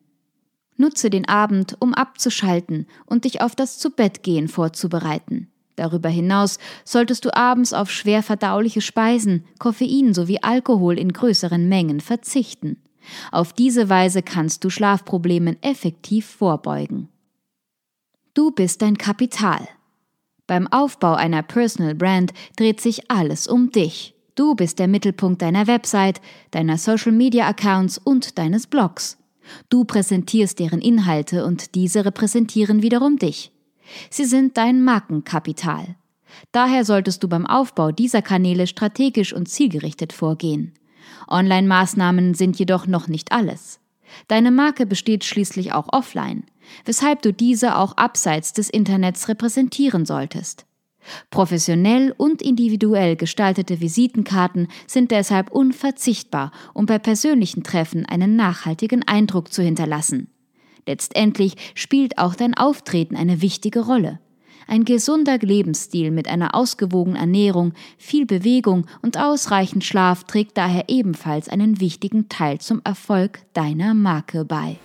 Nutze 0.75 1.09
den 1.11 1.27
Abend, 1.27 1.77
um 1.79 1.93
abzuschalten 1.93 2.87
und 3.05 3.23
dich 3.23 3.41
auf 3.41 3.55
das 3.55 3.77
Zubettgehen 3.77 4.47
vorzubereiten. 4.47 5.47
Darüber 5.75 6.09
hinaus 6.09 6.57
solltest 6.83 7.25
du 7.25 7.35
abends 7.35 7.73
auf 7.73 7.91
schwer 7.91 8.23
verdauliche 8.23 8.81
Speisen, 8.81 9.45
Koffein 9.59 10.13
sowie 10.13 10.39
Alkohol 10.41 10.97
in 10.97 11.13
größeren 11.13 11.69
Mengen 11.69 12.01
verzichten. 12.01 12.77
Auf 13.31 13.53
diese 13.53 13.87
Weise 13.87 14.23
kannst 14.23 14.63
du 14.63 14.69
Schlafproblemen 14.69 15.61
effektiv 15.61 16.25
vorbeugen. 16.25 17.07
Du 18.33 18.51
bist 18.51 18.81
dein 18.81 18.97
Kapital. 18.97 19.67
Beim 20.47 20.67
Aufbau 20.67 21.13
einer 21.13 21.43
Personal 21.43 21.95
Brand 21.95 22.33
dreht 22.55 22.81
sich 22.81 23.11
alles 23.11 23.47
um 23.47 23.71
dich. 23.71 24.15
Du 24.35 24.55
bist 24.55 24.79
der 24.79 24.87
Mittelpunkt 24.87 25.41
deiner 25.41 25.67
Website, 25.67 26.21
deiner 26.51 26.77
Social 26.77 27.11
Media 27.11 27.47
Accounts 27.47 27.97
und 27.97 28.37
deines 28.37 28.67
Blogs. 28.67 29.17
Du 29.69 29.83
präsentierst 29.83 30.59
deren 30.59 30.81
Inhalte 30.81 31.45
und 31.45 31.75
diese 31.75 32.05
repräsentieren 32.05 32.81
wiederum 32.81 33.17
dich. 33.17 33.51
Sie 34.09 34.25
sind 34.25 34.57
dein 34.57 34.83
Markenkapital. 34.83 35.95
Daher 36.51 36.85
solltest 36.85 37.23
du 37.23 37.27
beim 37.27 37.45
Aufbau 37.45 37.91
dieser 37.91 38.21
Kanäle 38.21 38.67
strategisch 38.67 39.33
und 39.33 39.49
zielgerichtet 39.49 40.13
vorgehen. 40.13 40.73
Online-Maßnahmen 41.27 42.33
sind 42.33 42.57
jedoch 42.57 42.87
noch 42.87 43.07
nicht 43.07 43.31
alles. 43.31 43.79
Deine 44.27 44.51
Marke 44.51 44.85
besteht 44.85 45.23
schließlich 45.23 45.73
auch 45.73 45.87
offline, 45.91 46.43
weshalb 46.85 47.21
du 47.21 47.33
diese 47.33 47.77
auch 47.77 47.97
abseits 47.97 48.53
des 48.53 48.69
Internets 48.69 49.27
repräsentieren 49.27 50.05
solltest. 50.05 50.65
Professionell 51.29 52.13
und 52.17 52.41
individuell 52.41 53.15
gestaltete 53.15 53.81
Visitenkarten 53.81 54.67
sind 54.87 55.11
deshalb 55.11 55.51
unverzichtbar, 55.51 56.51
um 56.73 56.85
bei 56.85 56.99
persönlichen 56.99 57.63
Treffen 57.63 58.05
einen 58.05 58.35
nachhaltigen 58.35 59.07
Eindruck 59.07 59.51
zu 59.53 59.61
hinterlassen. 59.61 60.29
Letztendlich 60.87 61.55
spielt 61.75 62.17
auch 62.17 62.35
dein 62.35 62.53
Auftreten 62.53 63.15
eine 63.15 63.41
wichtige 63.41 63.81
Rolle. 63.81 64.19
Ein 64.67 64.85
gesunder 64.85 65.37
Lebensstil 65.37 66.11
mit 66.11 66.27
einer 66.27 66.55
ausgewogenen 66.55 67.19
Ernährung, 67.19 67.73
viel 67.97 68.25
Bewegung 68.25 68.85
und 69.01 69.17
ausreichend 69.17 69.83
Schlaf 69.83 70.23
trägt 70.23 70.57
daher 70.57 70.85
ebenfalls 70.87 71.49
einen 71.49 71.79
wichtigen 71.79 72.29
Teil 72.29 72.59
zum 72.59 72.81
Erfolg 72.83 73.39
deiner 73.53 73.93
Marke 73.93 74.45
bei. 74.45 74.77